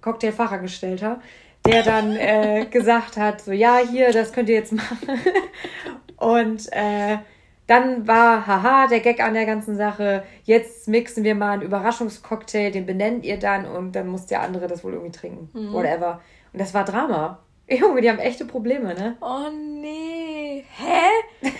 [0.00, 1.20] Cocktailfachangestellter,
[1.64, 4.98] der dann äh, gesagt hat, so ja, hier, das könnt ihr jetzt machen.
[6.16, 7.18] Und äh,
[7.70, 12.72] dann war, haha, der Gag an der ganzen Sache, jetzt mixen wir mal einen Überraschungscocktail,
[12.72, 15.48] den benennt ihr dann und dann muss der andere das wohl irgendwie trinken.
[15.52, 15.72] Mhm.
[15.72, 16.20] Whatever.
[16.52, 17.38] Und das war Drama.
[17.70, 19.16] Junge, die haben echte Probleme, ne?
[19.20, 19.48] Oh
[19.80, 20.64] nee.
[20.78, 21.48] Hä?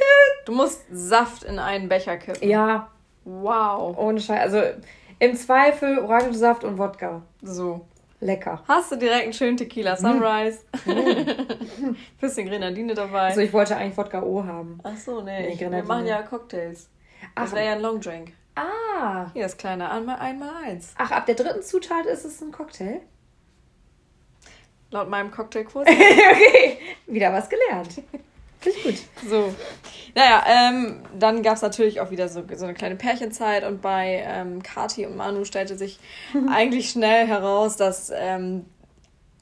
[0.47, 2.49] du musst Saft in einen Becher kippen.
[2.49, 2.89] Ja.
[3.25, 3.97] Wow.
[3.97, 4.41] Ohne Scheiß.
[4.41, 4.63] Also
[5.21, 7.23] im Zweifel Orangensaft und Wodka.
[7.41, 7.83] So.
[8.21, 8.63] Lecker.
[8.69, 10.61] Hast du direkt einen schönen Tequila Sunrise?
[10.85, 11.97] Mm.
[12.21, 13.29] Bisschen Grenadine dabei.
[13.29, 14.79] Also ich wollte eigentlich Wodka O haben.
[14.83, 15.55] Ach so, nee.
[15.55, 16.89] nee wir machen ja Cocktails.
[17.35, 18.33] Das wäre ja ein Long Drink.
[18.55, 19.31] Ah.
[19.33, 20.95] Hier ist kleiner einmal einmal eins.
[20.99, 23.01] Ach, ab der dritten Zutat ist es ein Cocktail?
[24.91, 25.89] Laut meinem Cocktailkurs.
[25.89, 28.03] okay, wieder was gelernt.
[28.61, 28.95] Finde ich gut.
[29.29, 29.55] So.
[30.15, 34.23] Naja, ähm, dann gab es natürlich auch wieder so, so eine kleine Pärchenzeit und bei
[34.27, 35.99] ähm, Kati und Manu stellte sich
[36.51, 38.67] eigentlich schnell heraus, dass ähm,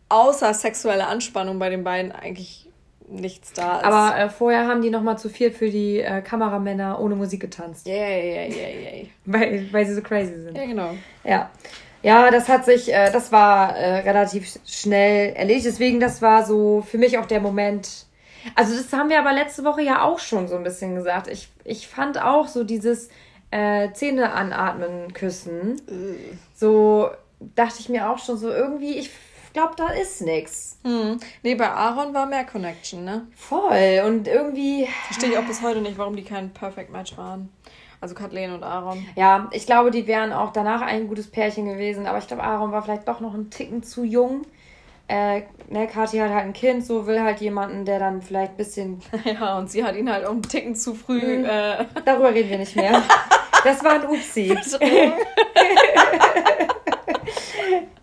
[0.09, 2.68] außer sexuelle Anspannung bei den beiden eigentlich
[3.09, 3.85] nichts da ist.
[3.85, 7.87] Aber äh, vorher haben die nochmal zu viel für die äh, Kameramänner ohne Musik getanzt.
[7.87, 9.07] Ja, ja, ja, ja.
[9.24, 10.57] Weil, weil sie so crazy sind.
[10.57, 10.94] Ja, genau.
[11.24, 11.50] Ja.
[12.02, 15.66] Ja, das hat sich, äh, das war äh, relativ schnell erledigt.
[15.66, 18.07] Deswegen, das war so für mich auch der Moment,
[18.55, 21.29] also das haben wir aber letzte Woche ja auch schon so ein bisschen gesagt.
[21.29, 23.09] Ich, ich fand auch so dieses
[23.51, 25.81] äh, Zähne anatmen, küssen.
[26.55, 27.11] So
[27.55, 29.11] dachte ich mir auch schon so irgendwie, ich
[29.53, 30.79] glaube, da ist nichts.
[30.85, 31.18] Hm.
[31.42, 33.27] Nee, bei Aaron war mehr Connection, ne?
[33.35, 34.03] Voll.
[34.07, 34.87] Und irgendwie.
[35.07, 37.51] Verstehe ich auch bis heute nicht, warum die kein Perfect Match waren.
[38.01, 39.05] Also Kathleen und Aaron.
[39.16, 42.70] Ja, ich glaube, die wären auch danach ein gutes Pärchen gewesen, aber ich glaube, Aaron
[42.70, 44.42] war vielleicht doch noch ein Ticken zu jung
[45.09, 48.57] äh, ne, Kathi hat halt ein Kind, so will halt jemanden, der dann vielleicht ein
[48.57, 49.01] bisschen.
[49.25, 51.38] Ja, und sie hat ihn halt auch einen Ticken zu früh.
[51.38, 51.44] Mhm.
[51.44, 51.87] Äh...
[52.05, 53.03] Darüber reden wir nicht mehr.
[53.64, 54.55] Das war ein Upsi.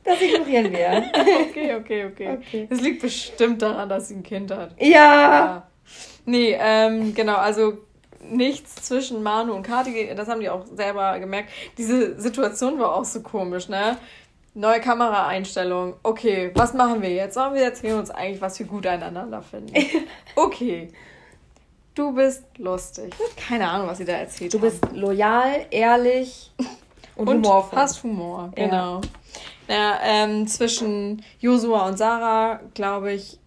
[0.04, 1.04] das ignorieren wir.
[1.50, 2.38] Okay, okay, okay.
[2.38, 2.68] okay.
[2.70, 4.76] Es liegt bestimmt daran, dass sie ein Kind hat.
[4.78, 4.89] Ja.
[4.89, 5.68] ja.
[6.26, 7.78] Nee, ähm, genau, also
[8.30, 11.50] nichts zwischen Manu und Kathi, das haben die auch selber gemerkt.
[11.78, 13.98] Diese Situation war auch so komisch, ne?
[14.58, 15.96] Neue Kameraeinstellung.
[16.02, 17.34] Okay, was machen wir jetzt?
[17.34, 19.74] Sollen wir erzählen uns eigentlich, was wir gut einander finden?
[20.36, 20.89] Okay.
[21.94, 23.13] Du bist lustig.
[23.38, 24.63] Keine Ahnung, was sie da erzählt Du haben.
[24.65, 26.52] bist loyal, ehrlich
[27.15, 27.80] und, und humorvoll.
[27.80, 29.00] hast Humor, genau.
[29.00, 29.02] Ja.
[29.68, 33.39] Naja, ähm, zwischen Josua und Sarah, glaube ich,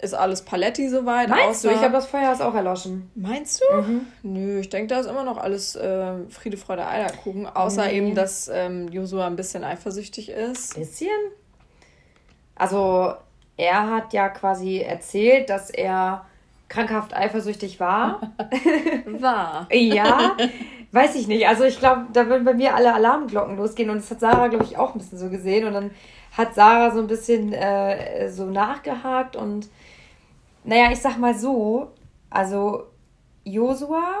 [0.00, 1.28] ist alles Paletti soweit.
[1.28, 1.68] Meinst außer...
[1.68, 1.74] du?
[1.74, 3.10] Ich glaube, das Feuer ist auch erloschen.
[3.14, 3.76] Meinst du?
[3.76, 4.06] Mhm.
[4.22, 7.46] Nö, ich denke, da ist immer noch alles äh, Friede, Freude, Eierkuchen.
[7.46, 7.98] Außer nee.
[7.98, 10.74] eben, dass ähm, Josua ein bisschen eifersüchtig ist.
[10.76, 11.08] Bisschen?
[12.54, 13.14] Also,
[13.56, 16.24] er hat ja quasi erzählt, dass er
[16.68, 18.20] krankhaft eifersüchtig war.
[19.06, 19.66] war.
[19.72, 20.36] ja.
[20.92, 21.46] Weiß ich nicht.
[21.46, 23.90] Also ich glaube, da würden bei mir alle Alarmglocken losgehen.
[23.90, 25.66] Und das hat Sarah, glaube ich, auch ein bisschen so gesehen.
[25.66, 25.90] Und dann
[26.36, 29.68] hat Sarah so ein bisschen äh, so nachgehakt und
[30.68, 31.92] naja, ich sag mal so,
[32.28, 32.84] also
[33.42, 34.18] Josua,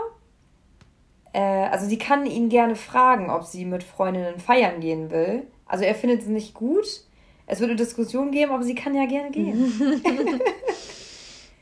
[1.34, 5.42] äh, also sie kann ihn gerne fragen, ob sie mit Freundinnen feiern gehen will.
[5.66, 6.86] Also er findet sie nicht gut.
[7.46, 10.00] Es wird eine Diskussion geben, aber sie kann ja gerne gehen.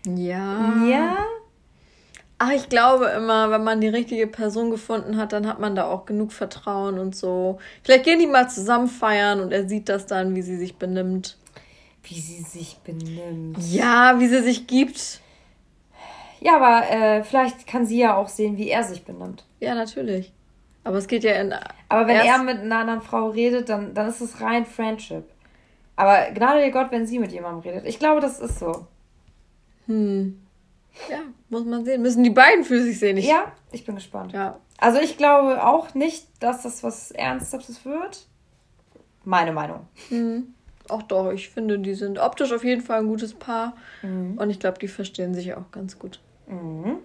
[0.16, 0.86] ja.
[0.88, 1.16] Ja.
[2.38, 5.90] Ach, ich glaube immer, wenn man die richtige Person gefunden hat, dann hat man da
[5.90, 7.58] auch genug Vertrauen und so.
[7.82, 11.38] Vielleicht gehen die mal zusammen feiern und er sieht das dann, wie sie sich benimmt.
[12.08, 13.58] Wie sie sich benimmt.
[13.70, 15.20] Ja, wie sie sich gibt.
[16.40, 19.44] Ja, aber äh, vielleicht kann sie ja auch sehen, wie er sich benimmt.
[19.60, 20.32] Ja, natürlich.
[20.84, 21.52] Aber es geht ja in.
[21.88, 25.24] Aber wenn er mit einer anderen Frau redet, dann, dann ist es rein Friendship.
[25.96, 27.86] Aber gnade dir Gott, wenn sie mit jemandem redet.
[27.86, 28.86] Ich glaube, das ist so.
[29.86, 30.40] Hm.
[31.10, 32.02] Ja, muss man sehen.
[32.02, 33.16] Müssen die beiden für sich sehen.
[33.16, 34.32] Ich ja, ich bin gespannt.
[34.32, 34.60] Ja.
[34.78, 38.26] Also ich glaube auch nicht, dass das was Ernsthaftes wird.
[39.24, 39.88] Meine Meinung.
[40.10, 40.54] Mhm.
[40.90, 43.76] Auch doch, ich finde, die sind optisch auf jeden Fall ein gutes Paar.
[44.02, 44.38] Mhm.
[44.38, 46.20] Und ich glaube, die verstehen sich auch ganz gut.
[46.46, 46.98] Mhm.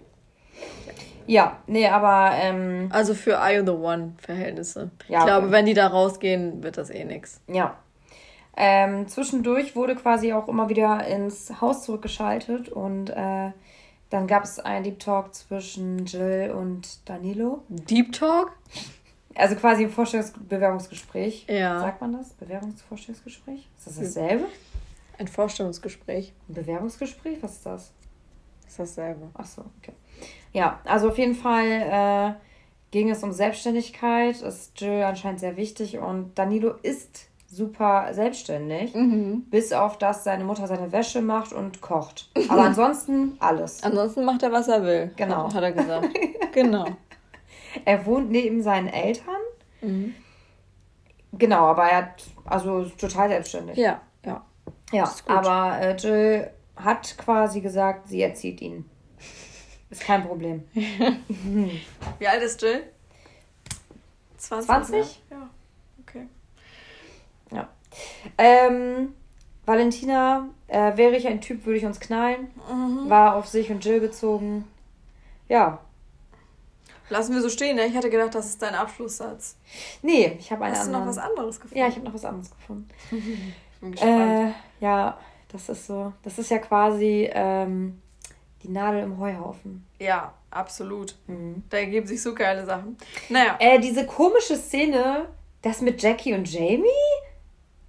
[1.27, 2.31] Ja, nee, aber.
[2.35, 4.91] Ähm, also für I the One Verhältnisse.
[5.07, 5.55] Ja, ich glaube, okay.
[5.55, 7.41] wenn die da rausgehen, wird das eh nix.
[7.47, 7.75] Ja.
[8.57, 13.51] Ähm, zwischendurch wurde quasi auch immer wieder ins Haus zurückgeschaltet und äh,
[14.09, 17.63] dann gab es einen Deep Talk zwischen Jill und Danilo.
[17.69, 18.51] Deep Talk?
[19.35, 21.45] Also quasi ein Vorstellungsbewerbungsgespräch.
[21.47, 21.79] Ja.
[21.79, 22.29] Sagt man das?
[22.33, 23.69] Bewerbungsvorstellungsgespräch?
[23.77, 24.45] Ist das dasselbe?
[25.17, 26.33] Ein Vorstellungsgespräch.
[26.49, 27.37] Ein Bewerbungsgespräch?
[27.41, 27.91] Was ist das?
[28.67, 29.29] Ist dasselbe.
[29.33, 29.93] Ach so, okay.
[30.53, 32.33] Ja, also auf jeden Fall äh,
[32.91, 34.41] ging es um Selbstständigkeit.
[34.41, 38.95] Ist Jill anscheinend sehr wichtig und Danilo ist super selbstständig.
[38.95, 39.45] Mhm.
[39.49, 42.29] Bis auf das seine Mutter seine Wäsche macht und kocht.
[42.49, 43.83] Aber ansonsten alles.
[43.83, 45.11] Ansonsten macht er, was er will.
[45.17, 45.53] Genau.
[45.53, 46.09] Hat er gesagt.
[46.53, 46.85] genau.
[47.85, 49.41] Er wohnt neben seinen Eltern.
[49.81, 50.15] Mhm.
[51.33, 53.77] Genau, aber er hat also ist total selbstständig.
[53.77, 54.45] Ja, ja.
[54.91, 58.89] Ja, aber äh, Jill hat quasi gesagt, sie erzieht ihn.
[59.89, 60.63] Ist kein Problem.
[60.73, 62.83] Wie alt ist Jill?
[64.37, 64.65] 20?
[64.67, 64.91] 20?
[65.29, 65.37] ne?
[65.37, 65.49] Ja.
[66.01, 66.27] Okay.
[68.37, 69.13] Ähm,
[69.65, 72.51] Valentina, äh, wäre ich ein Typ, würde ich uns knallen.
[73.07, 74.67] War auf sich und Jill bezogen.
[75.47, 75.79] Ja.
[77.11, 77.85] Lassen wir so stehen, ne?
[77.85, 79.57] Ich hatte gedacht, das ist dein Abschlusssatz.
[80.01, 81.03] Nee, ich habe einen Hast du anderen.
[81.03, 81.77] noch was anderes gefunden?
[81.77, 82.87] Ja, ich habe noch was anderes gefunden.
[83.81, 84.55] bin gespannt.
[84.81, 85.17] Äh, ja,
[85.51, 86.13] das ist so.
[86.23, 88.01] Das ist ja quasi ähm,
[88.63, 89.85] die Nadel im Heuhaufen.
[89.99, 91.15] ja, absolut.
[91.27, 91.63] Mhm.
[91.69, 92.97] Da ergeben sich so geile Sachen.
[93.29, 93.55] Naja.
[93.59, 95.27] Äh, diese komische Szene,
[95.61, 96.87] das mit Jackie und Jamie?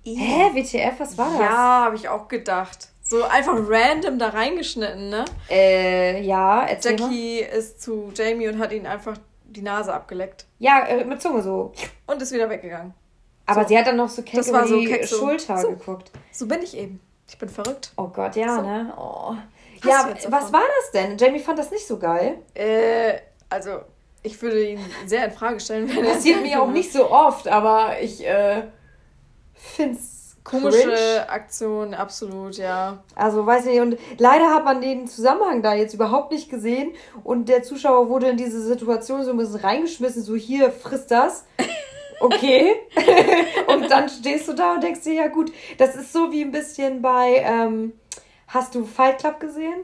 [0.04, 1.40] Hä, WTF, was war das?
[1.40, 2.88] Ja, habe ich auch gedacht.
[3.12, 5.26] So einfach random da reingeschnitten, ne?
[5.50, 7.02] Äh, ja, erzähl mal.
[7.02, 10.46] Jackie ist zu Jamie und hat ihn einfach die Nase abgeleckt.
[10.58, 11.72] Ja, äh, mit Zunge so.
[12.06, 12.94] Und ist wieder weggegangen.
[13.44, 13.68] Aber So.
[13.68, 15.16] sie hat dann noch so keck über so die keck so.
[15.18, 15.68] Schulter So.
[15.72, 16.10] geguckt.
[16.30, 17.00] So bin ich eben.
[17.28, 17.92] Ich bin verrückt.
[17.98, 18.94] Oh Gott, ja, ne?
[18.96, 19.34] Oh.
[19.84, 21.18] Ja, was war das denn?
[21.18, 22.38] Jamie fand das nicht so geil.
[22.54, 23.18] Äh,
[23.50, 23.80] also,
[24.22, 27.46] ich würde ihn sehr in Frage stellen, wenn er Passiert mir auch nicht so oft,
[27.46, 28.62] aber ich äh,
[29.52, 31.28] find's Komische cringe.
[31.28, 33.02] Aktion, absolut, ja.
[33.14, 37.48] Also weiß nicht, und leider hat man den Zusammenhang da jetzt überhaupt nicht gesehen und
[37.48, 41.44] der Zuschauer wurde in diese Situation so ein bisschen reingeschmissen, so hier, frisst das.
[42.22, 42.74] Okay.
[43.66, 46.52] und dann stehst du da und denkst dir, ja gut, das ist so wie ein
[46.52, 47.94] bisschen bei, ähm,
[48.46, 49.82] hast du Fight Club gesehen?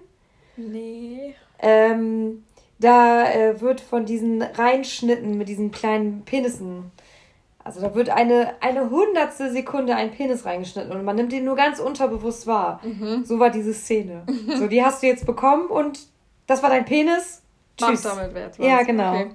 [0.57, 1.35] Nee.
[1.59, 2.45] Ähm,
[2.79, 6.93] da äh, wird von diesen Reinschnitten mit diesen kleinen Penissen,
[7.69, 11.55] also da wird eine, eine hundertstel Sekunde ein Penis reingeschnitten und man nimmt den nur
[11.55, 12.81] ganz unterbewusst wahr.
[12.83, 13.27] Mhm.
[13.27, 14.23] So war diese Szene.
[14.57, 16.01] So, die hast du jetzt bekommen und
[16.47, 17.43] das war dein Penis.
[17.79, 18.03] Mach Tschüss.
[18.03, 18.59] damit wert.
[18.59, 19.11] Ja, genau.
[19.15, 19.31] Okay.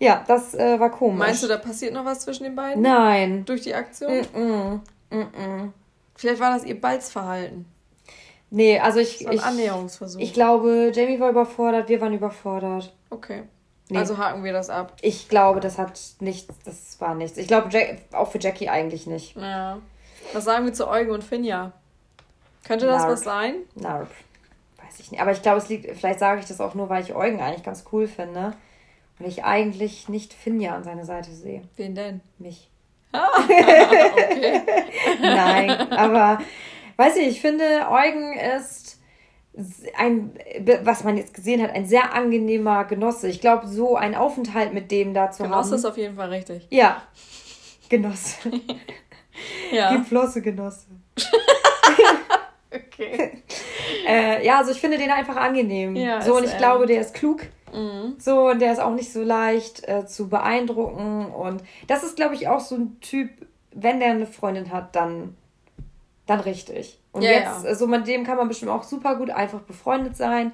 [0.00, 1.18] Ja, das äh, war komisch.
[1.20, 2.82] Meinst du, da passiert noch was zwischen den beiden?
[2.82, 3.44] Nein.
[3.44, 4.10] Durch die Aktion?
[4.12, 4.80] Mm-mm.
[5.10, 5.72] Mm-mm.
[6.16, 7.64] Vielleicht war das ihr Balzverhalten.
[8.50, 10.20] Nee, also ich, So ein ich, Annäherungsversuch.
[10.20, 12.92] ich glaube, Jamie war überfordert, wir waren überfordert.
[13.10, 13.44] okay.
[13.88, 13.98] Nee.
[13.98, 14.92] Also haken wir das ab.
[15.00, 17.38] Ich glaube, das hat nichts, das war nichts.
[17.38, 17.70] Ich glaube,
[18.12, 19.36] auch für Jackie eigentlich nicht.
[19.36, 19.78] Ja.
[20.32, 21.72] Was sagen wir zu Eugen und Finja?
[22.64, 23.12] Könnte das Narp.
[23.12, 23.54] was sein?
[23.76, 25.20] Na, weiß ich nicht.
[25.22, 27.62] Aber ich glaube, es liegt, vielleicht sage ich das auch nur, weil ich Eugen eigentlich
[27.62, 28.52] ganz cool finde.
[29.18, 31.62] Und ich eigentlich nicht Finja an seiner Seite sehe.
[31.76, 32.20] Wen denn?
[32.38, 32.68] Mich.
[33.10, 34.60] Okay.
[35.22, 36.38] Nein, aber
[36.96, 38.97] weiß ich, ich finde, Eugen ist
[39.96, 40.32] ein,
[40.82, 43.28] was man jetzt gesehen hat, ein sehr angenehmer Genosse.
[43.28, 45.74] Ich glaube, so ein Aufenthalt mit dem da zu Genosse haben.
[45.76, 46.66] ist auf jeden Fall richtig.
[46.70, 47.02] Ja.
[47.88, 48.50] Genosse.
[49.70, 49.96] Ja.
[49.96, 50.86] Die Flosse Genosse.
[52.70, 53.42] Okay.
[54.06, 55.94] Äh, ja, also ich finde den einfach angenehm.
[55.94, 57.42] Ja, so, und ich glaube, der ist klug.
[57.74, 58.14] Mhm.
[58.18, 61.26] So, und der ist auch nicht so leicht äh, zu beeindrucken.
[61.26, 63.28] Und das ist, glaube ich, auch so ein Typ,
[63.72, 65.36] wenn der eine Freundin hat, dann,
[66.24, 66.98] dann richtig.
[67.18, 67.74] Und Ja, jetzt, ja.
[67.74, 70.52] so mit dem kann man bestimmt auch super gut einfach befreundet sein.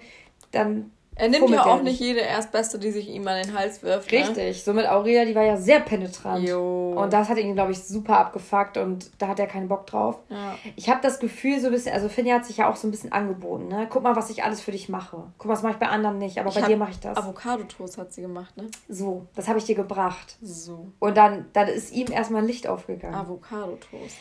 [0.53, 4.11] Dann Er nimmt ja auch nicht jede Erstbeste, die sich ihm an den Hals wirft.
[4.11, 4.19] Ne?
[4.19, 4.65] richtig.
[4.65, 6.49] So mit Aurelia, die war ja sehr penetrant.
[6.49, 6.95] Jo.
[6.97, 10.19] Und das hat ihn, glaube ich, super abgefuckt und da hat er keinen Bock drauf.
[10.29, 10.57] Ja.
[10.75, 12.91] Ich habe das Gefühl, so ein bisschen, also Finja hat sich ja auch so ein
[12.91, 13.87] bisschen angeboten, ne?
[13.91, 15.23] Guck mal, was ich alles für dich mache.
[15.39, 17.17] Guck mal, das mache ich bei anderen nicht, aber Ich bei dir mache ich das.
[17.17, 18.67] Avocado-Toast hat sie gemacht, ne?
[18.89, 20.37] So, das habe ich dir gebracht.
[20.43, 20.89] So.
[20.99, 23.15] Und dann, dann ist ihm erstmal ein Licht aufgegangen.
[23.15, 24.17] Avocado-Toast.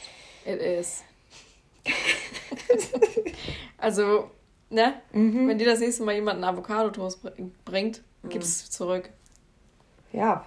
[0.45, 1.03] It is.
[3.77, 4.29] also,
[4.69, 4.95] ne?
[5.11, 5.47] Mhm.
[5.47, 7.31] Wenn dir das nächste Mal jemand einen Avocado-Toast br-
[7.65, 8.29] bringt, Mhm.
[8.29, 9.09] gib es zurück.
[10.11, 10.45] Ja,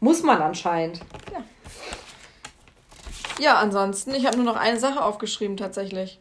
[0.00, 1.00] muss man anscheinend.
[3.38, 6.18] Ja, ansonsten, ich habe nur noch eine Sache aufgeschrieben tatsächlich.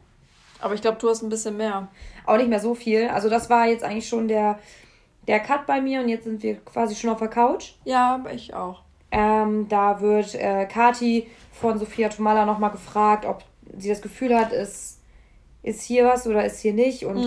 [0.60, 1.88] Aber ich glaube, du hast ein bisschen mehr.
[2.26, 3.08] Auch nicht mehr so viel.
[3.10, 4.60] Also das war jetzt eigentlich schon der,
[5.28, 7.74] der Cut bei mir und jetzt sind wir quasi schon auf der Couch.
[7.86, 8.82] Ja, ich auch.
[9.12, 13.44] Ähm, da wird äh, Kati von Sophia Tomala nochmal gefragt, ob
[13.78, 15.00] sie das Gefühl hat, ist,
[15.64, 17.06] ist hier was oder ist hier nicht.
[17.06, 17.18] Und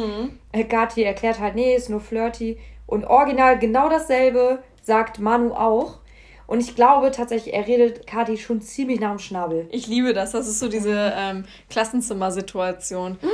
[0.53, 0.69] Mhm.
[0.69, 2.59] Kati erklärt halt, nee, ist nur flirty.
[2.87, 5.99] Und original genau dasselbe sagt Manu auch.
[6.47, 9.69] Und ich glaube tatsächlich, er redet Kati schon ziemlich nach dem Schnabel.
[9.71, 10.33] Ich liebe das.
[10.33, 13.19] Das ist so diese ähm, Klassenzimmer-Situation.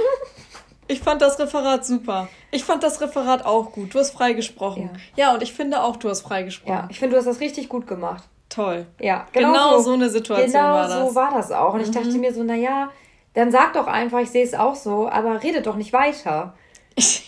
[0.88, 2.28] Ich fand das Referat super.
[2.52, 3.92] Ich fand das Referat auch gut.
[3.92, 4.90] Du hast freigesprochen.
[5.16, 6.72] Ja, ja und ich finde auch, du hast freigesprochen.
[6.72, 8.22] Ja, ich finde, du hast das richtig gut gemacht.
[8.48, 8.86] Toll.
[9.00, 10.94] Ja, genau, genau so, so, eine Situation genau war das.
[10.94, 11.74] Genau so war das auch.
[11.74, 12.20] Und ich dachte mhm.
[12.20, 12.90] mir so, naja,
[13.34, 16.54] dann sag doch einfach, ich sehe es auch so, aber redet doch nicht weiter.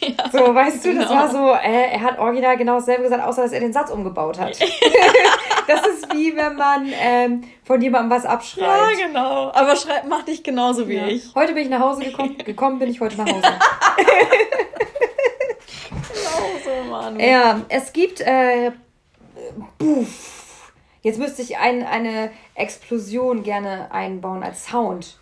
[0.01, 1.21] Ja, so, weißt du, das genau.
[1.21, 4.39] war so, äh, er hat original genau dasselbe gesagt, außer dass er den Satz umgebaut
[4.39, 4.59] hat.
[5.69, 8.99] das ist wie wenn man ähm, von jemandem was abschreibt.
[8.99, 9.53] Ja, genau.
[9.53, 11.07] Aber schreibt, mach dich genauso wie ja.
[11.07, 11.35] ich.
[11.35, 13.43] Heute bin ich nach Hause gekommen, gekommen bin ich heute nach Hause.
[16.09, 17.21] genau so, Mann.
[17.21, 18.73] Ja, es gibt, äh,
[19.79, 20.48] puff.
[21.09, 25.17] Jetzt müsste ich ein, eine Explosion gerne einbauen als Sound.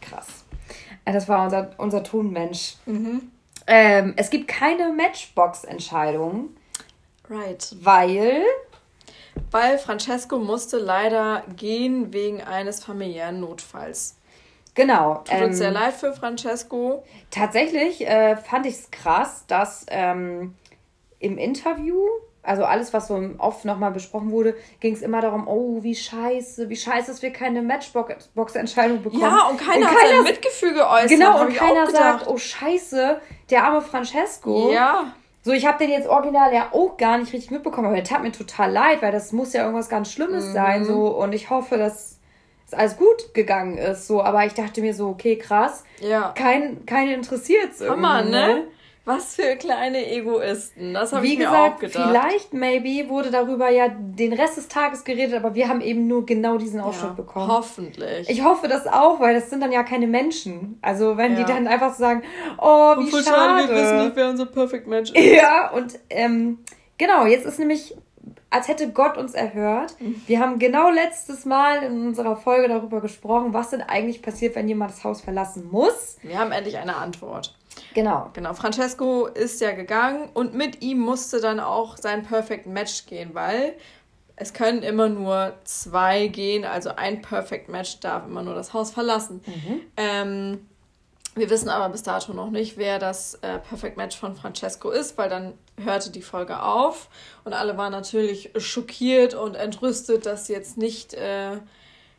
[0.00, 0.44] Krass.
[1.04, 2.76] Das war unser, unser Tonmensch.
[2.86, 3.32] Mhm.
[3.66, 6.50] Ähm, es gibt keine Matchbox-Entscheidung.
[7.28, 7.74] Right.
[7.80, 8.44] Weil.
[9.50, 14.16] Weil Francesco musste leider gehen wegen eines familiären Notfalls.
[14.76, 15.24] Genau.
[15.24, 17.02] Tut ähm, uns sehr leid für Francesco.
[17.32, 20.54] Tatsächlich äh, fand ich es krass, dass ähm,
[21.18, 22.00] im Interview
[22.48, 26.68] also alles, was so oft nochmal besprochen wurde, ging es immer darum, oh, wie scheiße,
[26.68, 29.22] wie scheiße, dass wir keine Matchbox-Entscheidung bekommen.
[29.22, 31.10] Ja, und keiner, und keiner hat sein Mitgefühl geäußert.
[31.10, 34.72] Genau, und keiner sagt, oh scheiße, der arme Francesco.
[34.72, 35.12] Ja.
[35.42, 38.22] So, ich habe den jetzt original ja auch gar nicht richtig mitbekommen, aber der tat
[38.22, 40.52] mir total leid, weil das muss ja irgendwas ganz Schlimmes mhm.
[40.52, 42.18] sein, so, und ich hoffe, dass
[42.66, 45.84] es alles gut gegangen ist, so, aber ich dachte mir so, okay, krass.
[46.00, 46.32] Ja.
[46.36, 48.06] Kein, keine interessiert es irgendwie.
[48.06, 48.64] Hammer, ne?
[49.08, 50.92] Was für kleine Egoisten.
[50.92, 52.10] Das habe ich mir gesagt, auch gedacht.
[52.10, 56.26] Vielleicht, maybe, wurde darüber ja den Rest des Tages geredet, aber wir haben eben nur
[56.26, 57.50] genau diesen Ausschnitt ja, bekommen.
[57.50, 58.28] Hoffentlich.
[58.28, 60.78] Ich hoffe das auch, weil das sind dann ja keine Menschen.
[60.82, 61.38] Also wenn ja.
[61.38, 62.22] die dann einfach so sagen,
[62.58, 63.24] oh, wie schade.
[63.24, 63.68] schade.
[63.68, 65.34] Wir wissen nicht, wer unser Perfect Match ist.
[65.34, 66.58] Ja, und ähm,
[66.98, 67.96] genau, jetzt ist nämlich
[68.50, 69.94] als hätte Gott uns erhört.
[70.26, 74.68] Wir haben genau letztes Mal in unserer Folge darüber gesprochen, was denn eigentlich passiert, wenn
[74.68, 76.18] jemand das Haus verlassen muss.
[76.22, 77.54] Wir haben endlich eine Antwort.
[77.98, 78.30] Genau.
[78.32, 78.54] Genau.
[78.54, 83.74] Francesco ist ja gegangen und mit ihm musste dann auch sein Perfect Match gehen, weil
[84.36, 88.92] es können immer nur zwei gehen, also ein Perfect Match darf immer nur das Haus
[88.92, 89.40] verlassen.
[89.44, 89.80] Mhm.
[89.96, 90.66] Ähm,
[91.34, 95.18] wir wissen aber bis dato noch nicht, wer das äh, Perfect Match von Francesco ist,
[95.18, 97.08] weil dann hörte die Folge auf
[97.42, 101.56] und alle waren natürlich schockiert und entrüstet, dass jetzt nicht äh,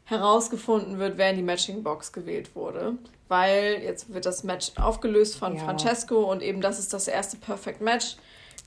[0.04, 2.98] herausgefunden wird, wer in die Matching Box gewählt wurde
[3.30, 5.63] weil jetzt wird das Match aufgelöst von ja.
[5.63, 8.18] Francesco und eben das ist das erste Perfect Match.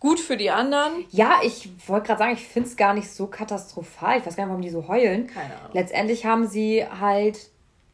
[0.00, 1.04] Gut für die anderen.
[1.10, 4.18] Ja, ich wollte gerade sagen, ich finde es gar nicht so katastrophal.
[4.18, 5.28] Ich weiß gar nicht, warum die so heulen.
[5.28, 5.70] Keine Ahnung.
[5.74, 7.38] Letztendlich haben sie halt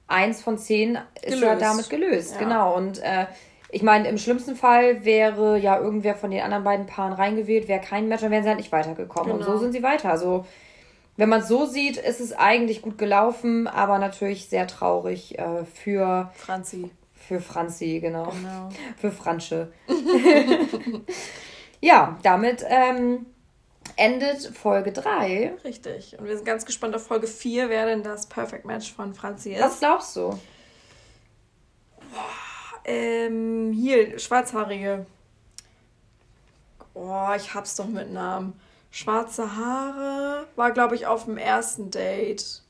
[0.07, 2.33] eins von zehn ist ja damit gelöst.
[2.35, 2.39] Ja.
[2.39, 2.75] Genau.
[2.75, 3.27] Und äh,
[3.71, 7.81] ich meine, im schlimmsten Fall wäre ja irgendwer von den anderen beiden Paaren reingewählt, wäre
[7.81, 9.33] kein Match, dann wären sie halt nicht weitergekommen.
[9.33, 9.39] Genau.
[9.39, 9.63] Und so genau.
[9.63, 10.11] sind sie weiter.
[10.11, 10.47] Also
[11.19, 15.65] wenn man es so sieht, ist es eigentlich gut gelaufen, aber natürlich sehr traurig äh,
[15.65, 16.93] für Franzi.
[17.13, 18.31] Für Franzi, genau.
[18.31, 18.69] genau.
[18.97, 19.73] Für Fransche.
[21.81, 23.27] ja, damit ähm,
[23.97, 25.57] endet Folge 3.
[25.65, 26.17] Richtig.
[26.17, 29.55] Und wir sind ganz gespannt auf Folge 4, wer denn das Perfect Match von Franzi
[29.55, 29.61] ist.
[29.61, 30.31] Was glaubst du?
[32.13, 35.05] Boah, ähm, hier, Schwarzhaarige.
[36.95, 38.59] Oh, ich hab's doch mit Namen.
[38.91, 40.47] Schwarze Haare.
[40.57, 42.63] War, glaube ich, auf dem ersten Date.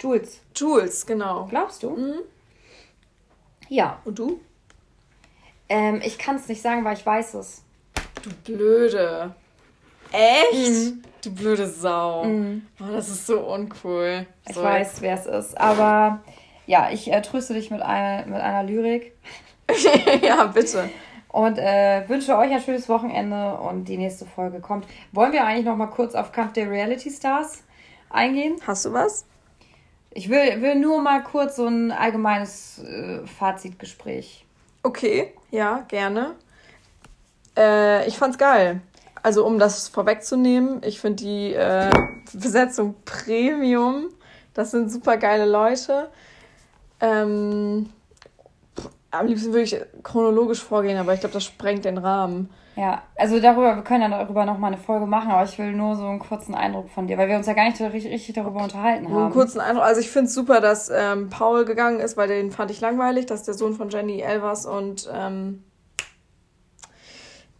[0.00, 0.40] Jules.
[0.54, 1.46] Jules, genau.
[1.46, 1.90] Glaubst du?
[1.90, 2.18] Mhm.
[3.68, 4.00] Ja.
[4.04, 4.40] Und du?
[5.68, 7.62] Ähm, ich kann es nicht sagen, weil ich weiß es.
[8.22, 9.34] Du blöde.
[10.12, 10.70] Echt?
[10.70, 11.02] Mhm.
[11.22, 12.24] Du blöde Sau.
[12.24, 12.66] Mhm.
[12.80, 14.26] Oh, das ist so uncool.
[14.48, 14.62] Ich so.
[14.62, 15.58] weiß, wer es ist.
[15.58, 16.22] Aber
[16.66, 19.12] ja, ich äh, tröste dich mit einer, mit einer Lyrik.
[20.22, 20.88] ja, bitte.
[21.28, 24.86] Und äh, wünsche euch ein schönes Wochenende und die nächste Folge kommt.
[25.12, 27.62] Wollen wir eigentlich noch mal kurz auf Kampf der Reality Stars
[28.08, 28.56] eingehen?
[28.66, 29.26] Hast du was?
[30.10, 34.46] Ich will, will nur mal kurz so ein allgemeines äh, Fazitgespräch.
[34.82, 36.34] Okay, ja, gerne.
[37.56, 38.80] Äh, ich fand's geil.
[39.22, 41.90] Also um das vorwegzunehmen, ich finde die äh,
[42.32, 44.08] Besetzung Premium.
[44.54, 46.08] Das sind super geile Leute.
[47.00, 47.90] Ähm,
[49.10, 52.50] am liebsten würde ich chronologisch vorgehen, aber ich glaube, das sprengt den Rahmen.
[52.76, 55.96] Ja, also darüber, wir können ja darüber nochmal eine Folge machen, aber ich will nur
[55.96, 58.62] so einen kurzen Eindruck von dir, weil wir uns ja gar nicht richtig, richtig darüber
[58.62, 59.16] unterhalten haben.
[59.16, 62.52] Einen kurzen Eindruck, also ich finde es super, dass ähm, Paul gegangen ist, weil den
[62.52, 65.64] fand ich langweilig, dass der Sohn von Jenny Elvers und ähm,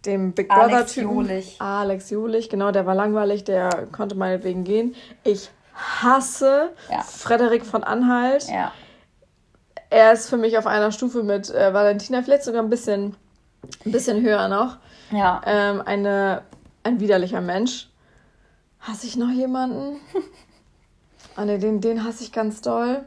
[0.06, 1.16] dem Big Brother Typen.
[1.16, 1.56] Julich.
[1.60, 4.94] Alex Julich, genau, der war langweilig, der konnte meinetwegen gehen.
[5.24, 7.00] Ich hasse ja.
[7.00, 8.46] Frederik von Anhalt.
[8.48, 8.72] Ja
[9.90, 13.16] er ist für mich auf einer Stufe mit äh, Valentina, vielleicht sogar ein bisschen,
[13.84, 14.76] ein bisschen höher noch.
[15.10, 15.40] Ja.
[15.46, 16.42] Ähm, eine,
[16.82, 17.88] ein widerlicher Mensch.
[18.80, 19.96] Hasse ich noch jemanden?
[21.36, 23.04] ah ne, den, den hasse ich ganz doll.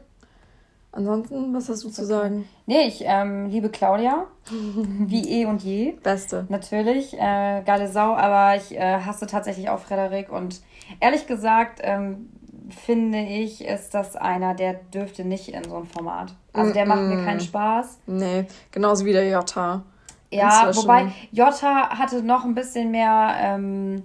[0.94, 2.46] Ansonsten, was hast du zu sagen?
[2.66, 4.26] Nee, ich ähm, liebe Claudia.
[4.50, 5.92] wie eh und je.
[6.02, 6.44] Beste.
[6.50, 10.30] Natürlich, äh, geile Sau, aber ich äh, hasse tatsächlich auch Frederik.
[10.30, 10.60] Und
[11.00, 12.28] ehrlich gesagt, ähm,
[12.72, 16.34] finde ich, ist das einer, der dürfte nicht in so ein Format.
[16.52, 16.94] Also der mm -mm.
[16.94, 18.00] macht mir keinen Spaß.
[18.06, 19.82] Nee, genauso wie der Jota.
[20.30, 23.34] Ja, wobei Jota hatte noch ein bisschen mehr.
[23.38, 24.02] Ähm,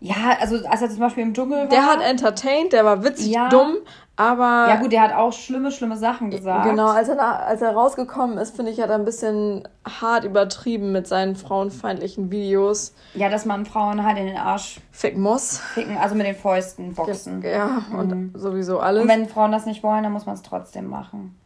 [0.00, 1.68] ja, also als er zum Beispiel im Dschungel war.
[1.68, 3.48] Der hat entertained, der war witzig ja.
[3.48, 3.76] dumm,
[4.16, 4.66] aber.
[4.68, 6.68] Ja, gut, der hat auch schlimme, schlimme Sachen gesagt.
[6.68, 10.92] Genau, als er, als er rausgekommen ist, finde ich, hat er ein bisschen hart übertrieben
[10.92, 12.94] mit seinen frauenfeindlichen Videos.
[13.14, 15.58] Ja, dass man Frauen halt in den Arsch ficken muss.
[15.58, 17.42] Ficken, also mit den Fäusten boxen.
[17.42, 18.32] Ja, und mhm.
[18.34, 19.02] sowieso alles.
[19.02, 21.36] Und wenn Frauen das nicht wollen, dann muss man es trotzdem machen.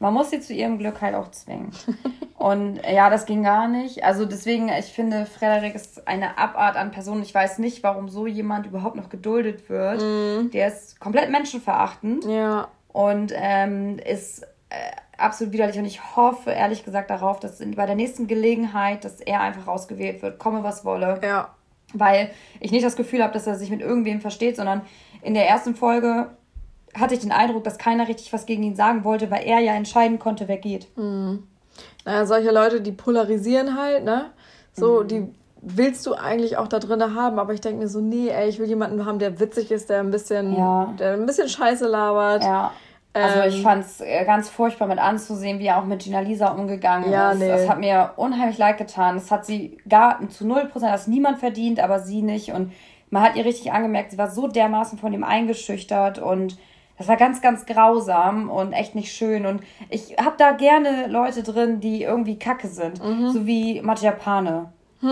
[0.00, 1.72] Man muss sie zu ihrem Glück halt auch zwingen.
[2.38, 4.04] Und ja, das ging gar nicht.
[4.04, 7.20] Also deswegen, ich finde, Frederik ist eine Abart an Person.
[7.22, 10.00] Ich weiß nicht, warum so jemand überhaupt noch geduldet wird.
[10.00, 10.50] Mm.
[10.50, 12.24] Der ist komplett menschenverachtend.
[12.24, 12.68] Ja.
[12.92, 14.76] Und ähm, ist äh,
[15.16, 15.78] absolut widerlich.
[15.78, 20.22] Und ich hoffe ehrlich gesagt darauf, dass bei der nächsten Gelegenheit, dass er einfach rausgewählt
[20.22, 21.20] wird, komme was wolle.
[21.24, 21.54] Ja.
[21.92, 22.30] Weil
[22.60, 24.82] ich nicht das Gefühl habe, dass er sich mit irgendwem versteht, sondern
[25.22, 26.28] in der ersten Folge
[26.94, 29.74] hatte ich den Eindruck, dass keiner richtig was gegen ihn sagen wollte, weil er ja
[29.74, 30.88] entscheiden konnte, wer geht.
[30.96, 31.44] Mhm.
[32.04, 34.30] Naja, solche Leute, die polarisieren halt, ne?
[34.72, 35.08] So, mhm.
[35.08, 35.28] die
[35.60, 38.58] willst du eigentlich auch da drin haben, aber ich denke mir so, nee, ey, ich
[38.58, 40.94] will jemanden haben, der witzig ist, der ein bisschen, ja.
[40.98, 42.44] der ein bisschen Scheiße labert.
[42.44, 42.72] Ja.
[43.12, 46.20] Also ich ähm, fand es äh, ganz furchtbar mit anzusehen, wie er auch mit Gina
[46.20, 47.38] Lisa umgegangen ja, ist.
[47.38, 47.48] Nee.
[47.48, 49.16] Das hat mir unheimlich leid getan.
[49.16, 52.52] Das hat sie gar zu null Prozent, das niemand verdient, aber sie nicht.
[52.52, 52.72] Und
[53.10, 56.58] man hat ihr richtig angemerkt, sie war so dermaßen von ihm eingeschüchtert und
[56.98, 59.46] das war ganz, ganz grausam und echt nicht schön.
[59.46, 63.02] Und ich habe da gerne Leute drin, die irgendwie kacke sind.
[63.02, 63.30] Mhm.
[63.30, 64.72] So wie Matjapane.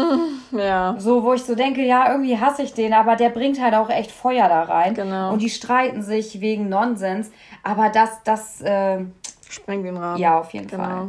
[0.52, 0.96] Ja.
[0.98, 3.90] So, wo ich so denke, ja, irgendwie hasse ich den, aber der bringt halt auch
[3.90, 4.94] echt Feuer da rein.
[4.94, 5.32] Genau.
[5.32, 7.30] Und die streiten sich wegen Nonsens.
[7.62, 8.60] Aber das, das.
[8.62, 9.04] Äh,
[9.48, 10.18] Sprengt den Rahmen.
[10.18, 10.84] Ja, auf jeden genau.
[10.84, 11.08] Fall.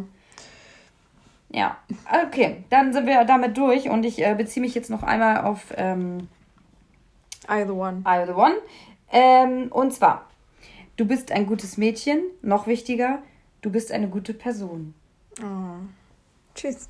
[1.49, 1.77] Ja,
[2.25, 5.73] okay, dann sind wir damit durch und ich äh, beziehe mich jetzt noch einmal auf
[5.75, 6.27] ähm,
[7.49, 8.03] I the One.
[8.05, 8.55] I the One.
[9.11, 10.25] Ähm, und zwar,
[10.97, 13.21] Du bist ein gutes Mädchen, noch wichtiger,
[13.61, 14.95] du bist eine gute Person.
[15.39, 15.77] Oh.
[16.55, 16.89] Tschüss.